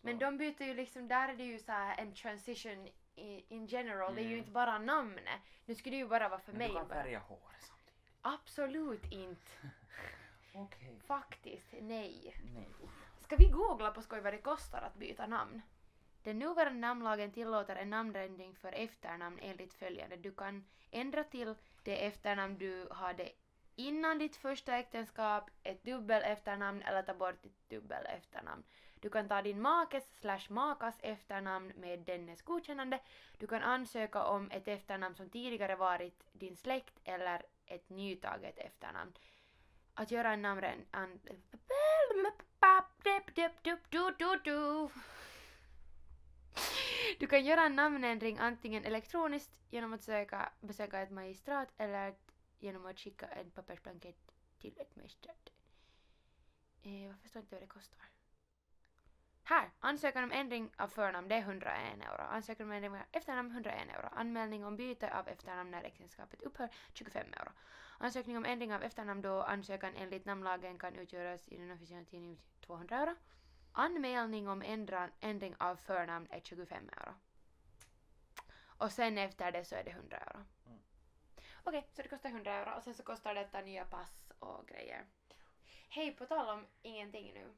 Men 0.00 0.14
Så- 0.18 0.24
de 0.24 0.36
byter 0.36 0.62
ju 0.62 0.74
liksom, 0.74 1.08
där 1.08 1.28
är 1.28 1.36
det 1.36 1.44
ju 1.44 1.58
så 1.58 1.72
här 1.72 1.98
en 1.98 2.14
transition 2.14 2.88
in 3.48 3.66
general. 3.66 4.14
Det 4.14 4.20
är 4.20 4.22
ju 4.22 4.28
Mm. 4.28 4.38
inte 4.38 4.50
bara 4.50 4.78
namnet. 4.78 5.40
Nu 5.64 5.74
skulle 5.74 5.96
det 5.96 6.00
ju 6.00 6.08
bara 6.08 6.28
vara 6.28 6.40
för 6.40 6.52
Men 6.52 6.58
mig. 6.58 6.68
du 6.68 6.74
kan 6.74 6.88
färga 6.88 7.18
håret 7.18 7.60
samtidigt. 7.62 8.02
Absolut 8.22 9.12
inte. 9.12 9.52
Okej. 10.54 11.00
Faktiskt, 11.06 11.66
nej. 11.80 12.34
Nej. 12.54 12.68
Ska 13.24 13.36
vi 13.36 13.46
googla 13.46 13.90
på 13.90 14.02
skoj 14.02 14.20
vad 14.20 14.32
det 14.32 14.38
kostar 14.38 14.82
att 14.82 14.94
byta 14.94 15.26
namn? 15.26 15.62
Den 16.22 16.38
nuvarande 16.38 16.80
namnlagen 16.80 17.32
tillåter 17.32 17.76
en 17.76 17.90
namnändring 17.90 18.54
för 18.56 18.72
efternamn 18.72 19.38
enligt 19.42 19.74
följande. 19.74 20.16
Du 20.16 20.32
kan 20.34 20.64
ändra 20.90 21.24
till 21.24 21.54
det 21.82 22.06
efternamn 22.06 22.58
du 22.58 22.88
hade 22.90 23.28
innan 23.76 24.18
ditt 24.18 24.36
första 24.36 24.76
äktenskap, 24.76 25.50
ett 25.62 25.82
dubbel 25.84 26.22
efternamn 26.22 26.82
eller 26.82 27.02
ta 27.02 27.14
bort 27.14 27.42
ditt 27.42 27.68
dubbel 27.68 28.06
efternamn. 28.06 28.64
Du 29.00 29.10
kan 29.10 29.28
ta 29.28 29.42
din 29.42 29.60
makes 29.60 30.04
slash 30.20 30.50
makas 30.50 30.94
efternamn 31.02 31.72
med 31.76 31.98
dennes 31.98 32.42
godkännande. 32.42 33.00
Du 33.38 33.46
kan 33.46 33.62
ansöka 33.62 34.24
om 34.24 34.50
ett 34.50 34.68
efternamn 34.68 35.16
som 35.16 35.30
tidigare 35.30 35.76
varit 35.76 36.24
din 36.32 36.56
släkt 36.56 37.00
eller 37.04 37.42
ett 37.66 37.88
nytaget 37.88 38.58
efternamn. 38.58 39.12
Att 39.94 40.10
göra 40.10 40.32
en 40.32 40.42
namnren... 40.42 40.84
An, 40.90 41.20
du 47.18 47.26
kan 47.26 47.44
göra 47.44 47.64
en 47.64 47.76
namnändring 47.76 48.38
antingen 48.38 48.84
elektroniskt 48.84 49.50
genom 49.70 49.92
att 49.92 50.02
söka, 50.02 50.52
besöka 50.60 51.00
ett 51.00 51.10
magistrat 51.10 51.68
eller 51.76 52.14
genom 52.58 52.86
att 52.86 52.98
skicka 52.98 53.26
en 53.26 53.50
pappersblankett 53.50 54.32
till 54.58 54.74
ett 54.80 54.96
magistrat. 54.96 55.52
Eh, 56.82 57.16
förstår 57.22 57.42
inte 57.42 57.54
vad 57.54 57.62
det 57.62 57.66
kostar? 57.66 58.06
Här! 59.48 59.70
Ansökan 59.80 60.24
om 60.24 60.32
ändring 60.32 60.70
av 60.76 60.88
förnamn 60.88 61.28
det 61.28 61.34
är 61.34 61.40
101 61.40 61.76
euro. 62.00 62.22
Ansökan 62.22 62.66
om 62.66 62.72
ändring 62.72 62.92
av 62.92 63.02
efternamn 63.12 63.50
101 63.50 63.88
euro. 63.88 64.08
Anmälning 64.12 64.64
om 64.64 64.76
byte 64.76 65.18
av 65.18 65.28
efternamn 65.28 65.70
när 65.70 65.84
äktenskapet 65.84 66.42
upphör 66.42 66.68
25 66.94 67.26
euro. 67.32 67.50
Ansökning 67.98 68.36
om 68.36 68.44
ändring 68.44 68.74
av 68.74 68.82
efternamn 68.82 69.22
då 69.22 69.42
ansökan 69.42 69.94
enligt 69.96 70.24
namnlagen 70.24 70.78
kan 70.78 70.94
utgöras 70.94 71.48
i 71.48 71.56
den 71.56 71.70
officiella 71.70 72.04
tidningen 72.04 72.38
200 72.60 72.96
euro. 72.96 73.14
Anmälning 73.72 74.48
om 74.48 74.62
ändran, 74.62 75.10
ändring 75.20 75.54
av 75.58 75.76
förnamn 75.76 76.26
är 76.30 76.40
25 76.40 76.88
euro. 76.88 77.14
Och 78.78 78.92
sen 78.92 79.18
efter 79.18 79.52
det 79.52 79.64
så 79.64 79.74
är 79.74 79.84
det 79.84 79.90
100 79.90 80.16
euro. 80.16 80.44
Mm. 80.66 80.78
Okej, 81.64 81.88
så 81.92 82.02
det 82.02 82.08
kostar 82.08 82.28
100 82.30 82.52
euro 82.52 82.76
och 82.76 82.82
sen 82.82 82.94
så 82.94 83.02
kostar 83.02 83.34
detta 83.34 83.60
nya 83.60 83.84
pass 83.84 84.32
och 84.38 84.68
grejer. 84.68 85.04
Hej, 85.88 86.12
på 86.12 86.26
tal 86.26 86.58
om 86.58 86.66
ingenting 86.82 87.34
nu. 87.34 87.54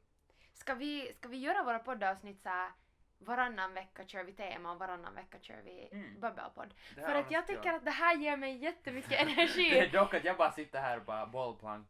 Ska 0.59 0.73
vi, 0.73 1.13
ska 1.17 1.27
vi 1.29 1.37
göra 1.37 1.63
våra 1.63 1.79
poddavsnitt 1.79 2.41
så 2.43 2.49
här 2.49 2.71
varannan 3.17 3.73
vecka 3.73 4.05
kör 4.07 4.23
vi 4.23 4.33
tema 4.33 4.71
och 4.71 4.79
varannan 4.79 5.15
vecka 5.15 5.39
kör 5.41 5.61
vi 5.61 5.89
Mm. 5.91 6.19
bubbelpodd? 6.19 6.73
För 6.95 7.15
att 7.15 7.31
jag 7.31 7.47
tycker 7.47 7.73
att 7.73 7.85
det 7.85 7.91
här 7.91 8.15
ger 8.17 8.37
mig 8.37 8.57
jättemycket 8.57 9.09
Det 9.09 9.15
är 9.17 9.21
energi. 9.27 9.89
dock 9.93 10.13
att 10.13 10.23
jag 10.23 10.37
bara 10.37 10.51
sitter 10.51 10.81
här 10.81 10.97
och 10.99 11.05
bara 11.05 11.25
bollplank. 11.25 11.87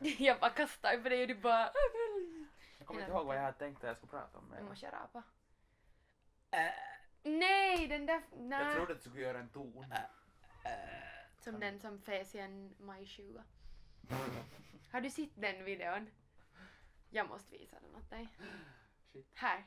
jag 0.18 0.40
bara 0.40 0.50
kastar 0.50 0.98
på 1.02 1.08
dig 1.08 1.22
och 1.22 1.28
du 1.28 1.34
bara... 1.34 1.70
Jag 2.78 2.86
kommer 2.86 3.00
inte 3.00 3.12
ihåg 3.12 3.26
vad 3.26 3.36
jag 3.36 3.42
hade 3.42 3.58
tänkt 3.58 3.76
att 3.78 3.88
jag 3.88 3.96
skulle 3.96 4.10
prata 4.10 4.38
om. 4.38 4.44
Men 4.50 4.64
måste 4.64 4.86
jag 4.86 4.94
rapa. 4.94 5.22
Nej, 7.22 7.86
den 7.88 8.06
där... 8.06 8.22
jag 8.30 8.40
Nej. 8.40 8.74
trodde 8.74 8.92
att 8.92 8.98
du 9.02 9.10
skulle 9.10 9.24
göra 9.24 9.38
en 9.38 9.48
ton. 9.48 9.86
Som 11.38 11.60
den 11.60 11.80
som 11.80 12.00
fes 12.02 12.34
i 12.34 12.38
en 12.38 12.74
majtjuga. 12.78 13.42
Har 14.92 15.00
du 15.00 15.10
sett 15.10 15.30
den 15.34 15.64
videon? 15.64 16.10
Jag 17.12 17.28
måste 17.28 17.56
visa 17.56 17.80
den 17.80 17.94
åt 17.94 18.10
dig. 18.10 18.28
Shit. 19.12 19.26
Här. 19.34 19.64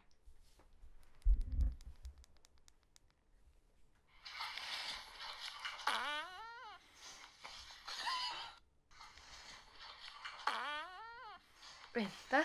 Vänta. 11.93 12.37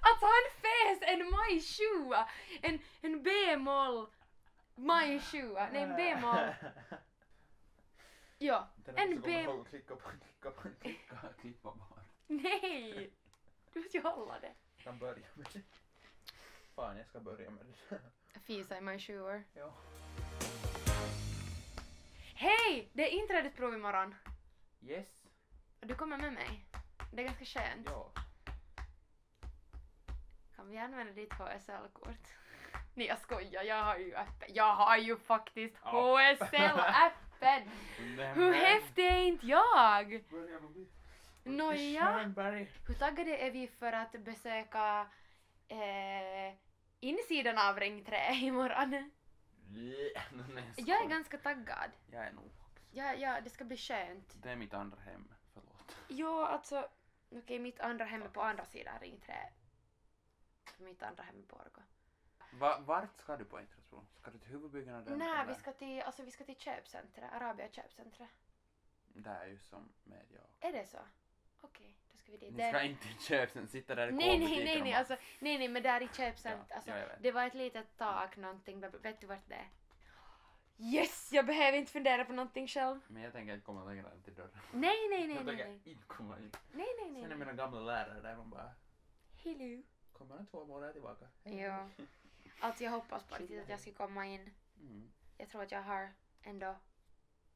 Alltså 0.00 0.26
han 0.26 0.50
fes 0.62 1.02
en 1.02 1.30
majtjua! 1.30 2.28
En, 2.62 2.78
en 3.00 3.22
b-moll 3.22 4.06
majtjua. 4.74 5.68
Nej, 5.72 5.82
en 5.82 5.96
b-moll 5.96 6.54
Ja, 8.38 8.68
en 8.96 9.20
b... 9.20 9.46
Klicka 9.70 9.96
på, 9.96 10.08
klicka 10.10 10.50
på, 10.50 10.68
klicka, 10.80 11.16
klippa 11.40 11.72
bara. 11.74 12.00
Nej! 12.26 13.10
Du 13.72 13.80
måste 13.80 13.96
ju 13.96 14.02
hålla 14.02 14.40
det. 14.40 14.54
kan 14.76 14.98
börja 14.98 15.26
med 15.34 15.46
det. 15.52 15.62
Fan, 16.74 16.96
jag 16.96 17.06
ska 17.06 17.20
börja 17.20 17.50
med 17.50 17.66
det. 17.66 17.98
Fisa 18.40 18.78
i 18.78 18.80
majsjuor. 18.80 19.44
ja. 19.54 19.72
Hej! 22.34 22.90
Det 22.92 23.02
är 23.02 23.20
inträdesprov 23.22 23.74
imorgon. 23.74 24.14
Yes. 24.82 25.26
Och 25.80 25.86
du 25.86 25.94
kommer 25.94 26.18
med 26.18 26.32
mig. 26.32 26.64
Det 27.12 27.22
är 27.22 27.26
ganska 27.26 27.44
skönt. 27.44 27.86
Ja. 27.90 28.12
Kan 30.56 30.68
vi 30.68 30.78
använda 30.78 31.12
ditt 31.12 31.32
HSL-kort? 31.32 32.28
Nej 32.94 33.06
jag 33.06 33.18
skojar, 33.18 33.62
jag 33.62 33.84
har 33.84 33.96
ju 33.96 34.14
appen. 34.14 34.48
Jag 34.54 34.74
har 34.74 34.96
ju 34.96 35.16
faktiskt 35.16 35.76
Ja. 35.84 35.90
HSL-appen! 35.90 37.10
Hur 38.34 38.52
häftig 38.52 39.04
är 39.06 39.18
inte 39.22 39.46
jag? 39.46 40.24
Nåja. 41.44 42.18
Hur 42.86 42.94
taggade 42.94 43.36
är 43.36 43.50
vi 43.50 43.68
för 43.68 43.92
att 43.92 44.12
besöka 44.12 45.06
eh, 45.68 46.54
insidan 47.00 47.58
av 47.58 47.80
Ring 47.80 48.04
3 48.04 48.16
imorgon? 48.32 49.10
Jag 50.76 51.04
är 51.04 51.08
ganska 51.08 51.38
taggad. 51.38 51.90
Jag 52.10 52.26
är 52.26 52.32
nog. 52.32 52.50
Ja, 52.92 53.14
ja, 53.14 53.40
det 53.40 53.50
ska 53.50 53.64
bli 53.64 53.76
skönt. 53.76 54.34
Det 54.42 54.50
är 54.50 54.56
mitt 54.56 54.74
andra 54.74 54.98
hem. 55.00 55.34
Förlåt. 55.54 55.96
Jo, 56.08 56.40
alltså, 56.40 56.88
okej, 57.30 57.58
mitt 57.58 57.80
andra 57.80 58.04
hem 58.04 58.22
är 58.22 58.28
på 58.28 58.42
andra 58.42 58.64
sidan 58.64 58.98
Ring 59.00 59.20
3. 59.26 59.34
Mitt 60.78 61.02
andra 61.02 61.22
hem 61.22 61.38
är 61.38 61.46
på 61.46 61.56
Orgo. 61.56 61.82
Va, 62.52 62.78
vart 62.80 63.18
ska 63.18 63.36
du 63.36 63.44
på 63.44 63.60
introduktion? 63.60 64.06
Ska 64.20 64.30
du 64.30 64.38
till 64.38 64.50
huvudbyggnaden? 64.50 65.18
Nej, 65.18 65.28
eller? 65.28 65.46
vi 65.46 65.54
ska 65.54 65.72
till, 65.72 66.02
alltså 66.02 66.22
vi 66.22 66.30
ska 66.30 66.44
till 66.44 66.56
köpcentret, 66.58 67.32
Arabia 67.32 67.68
köpcentret. 67.68 68.28
Det 69.08 69.30
är 69.30 69.46
ju 69.46 69.58
som 69.58 69.88
med 70.04 70.26
jag. 70.28 70.70
Är 70.70 70.72
det 70.72 70.86
så? 70.86 70.98
Okej, 71.60 71.96
då 72.12 72.18
ska 72.18 72.32
vi 72.32 72.38
dit. 72.38 72.54
Ni 72.56 72.68
ska 72.68 72.82
inte 72.82 73.02
till 73.02 73.18
köpcentret, 73.18 73.70
sitta 73.70 73.94
där 73.94 74.08
i 74.08 74.12
Nej, 74.12 74.38
nej, 74.38 74.64
nej, 74.64 74.82
nej, 74.82 74.92
alltså, 74.94 75.16
nej, 75.38 75.58
nej, 75.58 75.68
men 75.68 75.82
där 75.82 76.02
i 76.02 76.08
köpcentret, 76.08 76.66
Ja, 76.70 76.76
alltså, 76.76 77.16
det 77.20 77.32
var 77.32 77.46
ett 77.46 77.54
litet 77.54 77.96
tak, 77.96 78.36
någonting, 78.36 78.80
vet 78.80 79.20
du 79.20 79.26
vart 79.26 79.48
det 79.48 79.54
är? 79.54 79.68
Yes, 80.78 81.32
jag 81.32 81.46
behöver 81.46 81.78
inte 81.78 81.92
fundera 81.92 82.24
på 82.24 82.32
någonting 82.32 82.68
själv. 82.68 83.00
Men 83.08 83.22
jag 83.22 83.32
tänker 83.32 83.54
inte 83.54 83.66
komma 83.66 83.84
längre 83.84 84.10
än 84.10 84.22
till 84.22 84.34
dörren. 84.34 84.50
Nej, 84.72 85.08
nej, 85.10 85.26
nej, 85.26 85.36
jag 85.36 85.44
nej, 85.44 85.56
tänker 85.56 85.68
nej, 85.68 85.80
inte 85.84 86.04
komma 86.06 86.38
in. 86.38 86.52
nej, 86.72 86.86
nej, 87.00 87.10
nej, 87.10 87.22
Sen 87.22 87.32
är 87.32 87.36
mina 87.36 87.52
gamla 87.52 87.80
lärare 87.80 88.20
där 88.20 88.36
man 88.36 88.50
bara 88.50 88.70
Hello. 89.44 89.82
kommer 90.12 90.38
om 90.38 90.46
två 90.46 90.64
månader 90.64 90.92
tillbaka. 90.92 91.26
Ja. 91.42 91.88
Alltså 92.60 92.84
jag 92.84 92.90
hoppas 92.90 93.24
på 93.24 93.34
riktigt 93.36 93.62
att 93.62 93.68
jag 93.68 93.80
ska 93.80 93.92
komma 93.92 94.26
in. 94.26 94.54
Mm, 94.80 95.12
Jag 95.38 95.48
tror 95.48 95.62
att 95.62 95.72
jag 95.72 95.82
har 95.82 96.12
ändå 96.42 96.76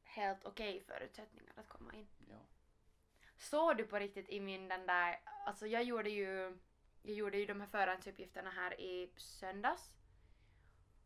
helt 0.03 0.45
okej 0.45 0.81
förutsättningar 0.87 1.53
att 1.55 1.67
komma 1.69 1.93
in. 1.93 2.07
ja. 2.29 2.35
Såg 3.37 3.77
du 3.77 3.83
på 3.85 3.99
riktigt 3.99 4.29
i 4.29 4.39
min 4.39 4.67
den 4.67 4.85
där, 4.87 5.19
alltså 5.45 5.67
jag 5.67 5.83
gjorde 5.83 6.09
ju, 6.09 6.57
jag 7.01 7.15
gjorde 7.15 7.37
ju 7.37 7.45
de 7.45 7.61
här 7.61 7.67
förhandsuppgifterna 7.67 8.49
här 8.49 8.81
i 8.81 9.11
söndags. 9.17 9.91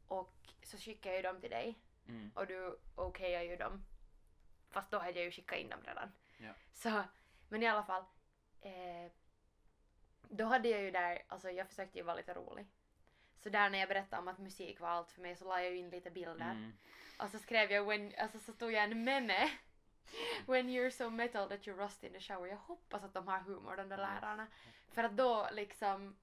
Och 0.08 0.36
så 0.64 0.78
skickade 0.78 1.16
jag 1.16 1.18
ju 1.18 1.22
dem 1.32 1.42
till 1.42 1.50
dig 1.50 1.80
Mm. 2.08 2.32
och 2.36 2.48
du 2.48 2.80
okejade 2.96 3.46
ju 3.46 3.56
dem. 3.56 3.86
Fast 4.70 4.92
då 4.92 4.98
hade 5.00 5.12
jag 5.20 5.26
ju 5.26 5.32
skickat 5.32 5.58
in 5.60 5.70
dem 5.70 5.80
redan. 5.84 6.12
Ja. 6.38 6.54
Så, 6.74 7.04
men 7.50 7.64
i 7.64 7.68
alla 7.68 7.84
fall. 7.84 8.04
Eh, 8.62 9.12
då 10.30 10.46
hade 10.46 10.70
jag 10.70 10.82
ju 10.82 10.92
där, 10.92 11.24
alltså 11.28 11.50
jag 11.52 11.68
försökte 11.68 11.98
ju 11.98 12.04
vara 12.04 12.16
lite 12.16 12.34
rolig. 12.34 12.66
Så 13.46 13.50
där 13.50 13.70
när 13.70 13.80
jag 13.80 13.90
berättade 13.90 14.22
om 14.22 14.28
att 14.28 14.40
musik 14.40 14.80
var 14.80 14.90
allt 14.90 15.12
för 15.12 15.22
mig 15.22 15.36
så 15.36 15.46
la 15.46 15.62
jag 15.62 15.72
ju 15.72 15.78
in 15.78 15.90
lite 15.90 16.12
bilder. 16.12 16.52
Mm. 16.52 16.74
Och 17.20 17.30
så 17.30 17.40
skrev 17.40 17.72
jag, 17.72 17.86
when, 17.86 18.14
alltså 18.18 18.40
så 18.40 18.54
stod 18.54 18.72
jag 18.72 18.84
en 18.84 19.04
meme. 19.04 19.52
When 20.48 20.70
you're 20.70 20.90
so 20.90 21.10
metal 21.10 21.50
that 21.50 21.62
you're 21.68 21.86
rust 21.86 22.04
in 22.04 22.14
the 22.14 22.20
shower. 22.20 22.48
Jag 22.48 22.58
hoppas 22.58 23.04
att 23.04 23.14
de 23.14 23.28
har 23.28 23.40
humor 23.40 23.78
de 23.78 23.90
där 23.90 23.98
lärarna. 23.98 24.48
För 24.92 25.04
att 25.04 25.18
då 25.18 25.50
liksom 25.52 26.16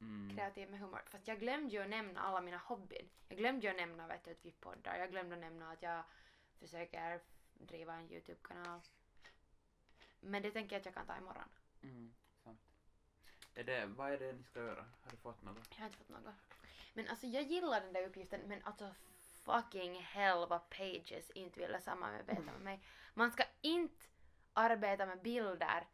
Mm. 0.00 0.36
kreativ 0.36 0.70
med 0.70 0.80
humor. 0.80 1.02
Fast 1.06 1.28
jag 1.28 1.40
glömde 1.40 1.74
ju 1.74 1.82
att 1.82 1.88
nämna 1.88 2.20
alla 2.20 2.40
mina 2.40 2.56
hobbyn. 2.56 3.08
Jag 3.28 3.38
glömde 3.38 3.66
ju 3.66 3.70
att 3.70 3.76
nämna 3.76 4.06
vet 4.06 4.24
du, 4.24 4.30
att 4.30 4.44
vi 4.44 4.52
poddar. 4.52 4.96
Jag 4.96 5.10
glömde 5.10 5.34
att 5.34 5.40
nämna 5.40 5.72
att 5.72 5.82
jag 5.82 6.02
försöker 6.58 7.20
driva 7.52 7.94
en 7.94 8.12
Youtube-kanal. 8.12 8.80
Men 10.20 10.42
det 10.42 10.50
tänker 10.50 10.76
jag 10.76 10.80
att 10.80 10.86
jag 10.86 10.94
kan 10.94 11.06
ta 11.06 11.16
imorgon. 11.16 11.48
Mm. 11.82 12.14
Sant. 12.44 12.60
Är 13.54 13.64
det, 13.64 13.86
vad 13.86 14.12
är 14.12 14.18
det 14.18 14.32
ni 14.32 14.42
ska 14.42 14.60
göra? 14.60 14.84
Har 15.02 15.10
du 15.10 15.16
fått 15.16 15.42
något? 15.42 15.68
Jag 15.70 15.78
har 15.78 15.86
inte 15.86 15.98
fått 15.98 16.08
något. 16.08 16.47
Men 16.98 17.08
alltså 17.08 17.26
jag 17.26 17.42
gillar 17.42 17.80
den 17.80 17.92
där 17.92 18.06
uppgiften 18.06 18.40
men 18.40 18.64
alltså 18.64 18.94
fucking 19.44 19.94
hell 20.00 20.48
vad 20.48 20.70
Pages 20.70 21.30
inte 21.30 21.60
ville 21.60 21.80
samarbeta 21.80 22.40
med 22.40 22.60
mig. 22.60 22.82
Man 23.14 23.30
ska 23.30 23.44
inte 23.60 24.06
arbeta 24.52 25.06
med 25.06 25.22
bilder 25.22 25.86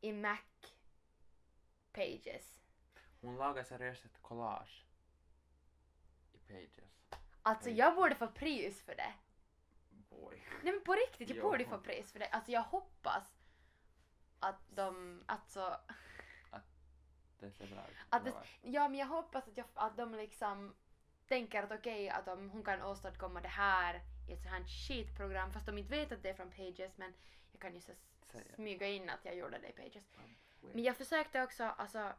i 0.00 0.12
Mac 0.12 0.38
Pages. 1.92 2.60
Hon 3.20 3.36
lagar 3.36 3.64
seriöst 3.64 4.04
ett 4.04 4.22
collage 4.22 4.84
i 6.32 6.38
Pages. 6.38 7.04
Alltså 7.42 7.68
Oj. 7.68 7.76
jag 7.76 7.96
borde 7.96 8.14
få 8.14 8.26
pris 8.26 8.82
för 8.82 8.94
det. 8.94 9.14
Boy. 9.90 10.42
Nej 10.62 10.72
men 10.72 10.84
på 10.84 10.92
riktigt, 10.94 11.28
jag 11.28 11.38
Jo. 11.38 11.42
borde 11.42 11.64
få 11.64 11.78
pris 11.78 12.12
för 12.12 12.18
det. 12.18 12.28
Alltså 12.28 12.52
jag 12.52 12.62
hoppas 12.62 13.24
att 14.40 14.60
de, 14.68 15.22
alltså, 15.26 15.80
Det 17.44 17.50
ser 17.50 17.66
bra 17.66 17.84
ut. 17.88 17.96
Att 18.10 18.24
det- 18.24 18.34
ja 18.62 18.88
men 18.88 18.98
jag 18.98 19.06
hoppas 19.06 19.48
att, 19.48 19.56
jag, 19.56 19.66
att 19.74 19.96
de 19.96 20.14
liksom 20.14 20.74
tänker 21.28 21.62
att 21.62 21.72
okej 21.72 22.08
att 22.10 22.28
om 22.28 22.50
hon 22.50 22.64
kan 22.64 22.82
åstadkomma 22.82 23.40
det 23.40 23.48
här 23.48 24.00
i 24.28 24.32
ett 24.32 24.42
sånt 24.42 24.54
här 24.54 24.64
skitprogram 24.64 25.52
fast 25.52 25.66
de 25.66 25.78
inte 25.78 25.90
vet 25.90 26.12
att 26.12 26.22
det 26.22 26.30
är 26.30 26.34
från 26.34 26.50
Pages 26.50 26.96
men 26.98 27.14
jag 27.52 27.60
kan 27.60 27.74
ju 27.74 27.80
så 27.80 27.92
smyga 28.54 28.86
in 28.88 29.10
att 29.10 29.24
jag 29.24 29.36
gjorde 29.36 29.58
det 29.58 29.68
i 29.68 29.72
Pages. 29.72 30.04
Men 30.60 30.82
jag 30.84 30.96
försökte 30.96 31.42
också, 31.42 31.64
alltså, 31.64 32.12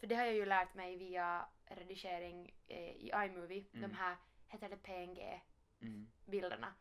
för 0.00 0.06
det 0.06 0.14
har 0.14 0.24
jag 0.24 0.34
ju 0.34 0.46
lärt 0.46 0.74
mig 0.74 0.96
via 0.96 1.46
redigering 1.66 2.54
eh, 2.68 2.78
i 2.90 3.10
iMovie, 3.14 3.64
Mm. 3.74 3.90
de 3.90 3.96
här, 3.96 4.16
heter 4.48 4.68
det 4.68 4.76
PNG-bilderna. 4.76 6.66
Mm. 6.66 6.78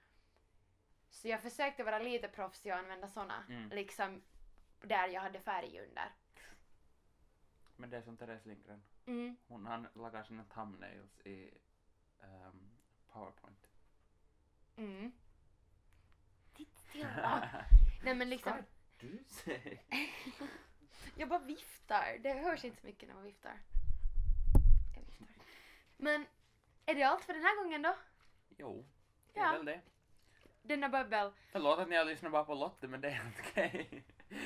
Så 1.10 1.28
jag 1.28 1.42
försökte 1.42 1.84
vara 1.84 2.00
lite 2.00 2.28
proffsig 2.28 2.72
och 2.72 2.78
använda 2.78 3.08
såna, 3.08 3.44
Mm. 3.50 3.70
liksom 3.70 4.22
där 4.82 5.08
jag 5.08 5.22
hade 5.22 5.40
färg 5.40 5.80
under. 5.90 6.12
Men 7.76 7.90
det 7.90 7.98
är 7.98 8.02
som 8.02 8.18
Therese 8.18 8.46
Lindgren. 8.46 8.84
Mm. 9.06 9.36
Hon 9.48 9.66
han 9.66 9.88
lagar 9.94 10.24
sina 10.24 10.44
thumbnails 10.44 11.20
i 11.26 11.52
ehm, 12.24 12.72
Powerpoint. 13.12 13.68
Mm. 14.78 15.12
Titt 16.54 16.78
stilla. 16.78 17.50
Nej 18.04 18.16
men 18.16 18.30
liksom, 18.30 18.52
Ska 18.98 19.08
du 19.08 19.24
säga? 19.28 19.80
jag 21.16 21.30
bara 21.30 21.40
viftar. 21.40 22.18
Det 22.20 22.34
hörs 22.34 22.66
inte 22.66 22.82
så 22.82 22.88
mycket 22.88 23.08
när 23.10 23.16
man 23.16 23.24
viftar. 23.24 23.60
Jag 24.96 25.02
viftar. 25.02 25.28
Men 25.98 26.26
är 26.86 26.96
det 26.96 27.04
allt 27.04 27.24
för 27.24 27.34
den 27.34 27.44
här 27.44 27.64
gången 27.64 27.82
då? 27.82 27.96
Jo, 28.58 28.86
det 29.34 29.40
är 29.40 29.44
Ja. 29.46 29.52
väl 29.52 29.66
det. 29.66 29.82
Denna 30.62 30.90
bubbel. 30.90 31.32
Förlåt 31.52 31.80
att 31.80 31.90
ni 31.90 31.96
har 31.96 32.06
lyssnat 32.06 32.32
bara 32.32 32.44
på 32.46 32.54
Lotte 32.56 32.88
men 32.88 33.02
det 33.02 33.08
är 33.08 33.12
helt 33.12 33.40
okej. 33.40 34.04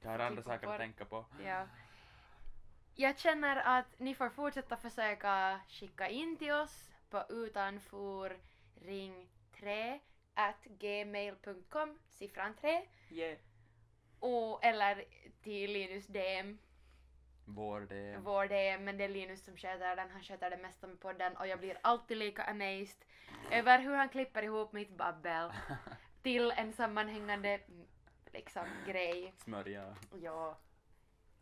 Jag 0.00 0.10
har 0.10 0.18
andra 0.18 0.42
Klippa 0.42 0.50
saker 0.50 0.66
bort. 0.66 0.74
att 0.74 0.80
tänka 0.80 1.04
på. 1.04 1.26
Ja. 1.44 1.66
Jag 2.96 3.18
känner 3.18 3.56
att 3.56 3.98
ni 4.00 4.14
får 4.14 4.28
fortsätta 4.28 4.76
försöka 4.76 5.60
skicka 5.68 6.08
in 6.08 6.36
till 6.36 6.52
oss 6.52 6.90
på 7.10 7.24
utanfor 7.28 8.36
ring 8.74 9.28
3 9.60 10.00
at 10.34 10.64
gmail.com, 10.64 11.98
siffran 12.08 12.54
3, 12.60 12.82
Yeah. 13.10 13.38
och 14.20 14.64
eller 14.64 15.04
till 15.42 15.72
Linus 15.72 16.06
DM, 16.06 16.58
Vår 17.44 17.80
det. 17.80 18.16
vår 18.18 18.46
DM, 18.46 18.84
men 18.84 18.96
det 18.98 19.04
är 19.04 19.08
Linus 19.08 19.44
som 19.44 19.56
sköter 19.56 19.96
den, 19.96 20.10
han 20.10 20.22
sköter 20.22 20.50
det 20.50 20.56
mesta 20.56 20.86
med 20.86 21.00
podden 21.00 21.36
och 21.36 21.46
jag 21.46 21.58
blir 21.58 21.78
alltid 21.82 22.16
lika 22.16 22.42
amazed 22.44 23.04
över 23.50 23.78
hur 23.78 23.94
han 23.94 24.08
klipper 24.08 24.42
ihop 24.42 24.72
mitt 24.72 24.96
babbel 24.96 25.52
till 26.22 26.50
en 26.50 26.72
sammanhängande 26.72 27.48
mm, 27.68 27.86
liksom 28.32 28.64
grej. 28.86 29.34
Smörja. 29.36 29.96
Ja. 30.22 30.56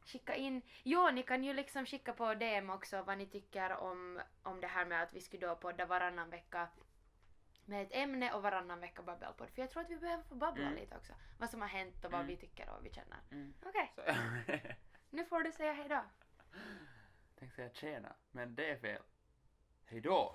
Skicka 0.04 0.34
in. 0.34 0.62
Jo, 0.82 1.10
ni 1.10 1.22
kan 1.22 1.44
ju 1.44 1.52
liksom 1.52 1.86
skicka 1.86 2.12
på 2.12 2.34
DM 2.34 2.70
också 2.70 3.02
vad 3.02 3.18
ni 3.18 3.26
tycker 3.26 3.72
om, 3.76 4.20
om 4.42 4.60
det 4.60 4.66
här 4.66 4.84
med 4.84 5.02
att 5.02 5.12
vi 5.12 5.20
skulle 5.20 5.46
då 5.46 5.56
podda 5.56 5.86
varannan 5.86 6.30
vecka 6.30 6.68
med 7.64 7.82
ett 7.82 7.92
ämne 7.92 8.32
och 8.32 8.42
varannan 8.42 8.80
vecka 8.80 9.02
babbelpodd. 9.02 9.50
För 9.50 9.62
jag 9.62 9.70
tror 9.70 9.82
att 9.82 9.90
vi 9.90 9.96
behöver 9.96 10.22
få 10.24 10.34
babbla 10.34 10.62
Mm. 10.66 10.74
lite 10.78 10.96
också. 10.96 11.12
Vad 11.38 11.50
som 11.50 11.60
har 11.60 11.68
hänt 11.68 12.04
och 12.04 12.10
vad 12.12 12.20
Mm. 12.20 12.26
vi 12.26 12.36
tycker 12.36 12.68
och 12.68 12.74
vad 12.74 12.82
vi 12.82 12.90
känner. 12.92 13.18
Mm. 13.30 13.54
Okej, 13.66 13.92
Så, 13.96 14.02
nu 15.10 15.24
får 15.24 15.42
du 15.42 15.52
säga 15.52 15.72
hejdå. 15.72 16.04
Tänkte 17.38 17.56
säga 17.56 17.70
tjena, 17.70 18.12
men 18.30 18.54
det 18.54 18.70
är 18.70 18.76
fel. 18.78 19.02
Hejdå! 19.86 20.34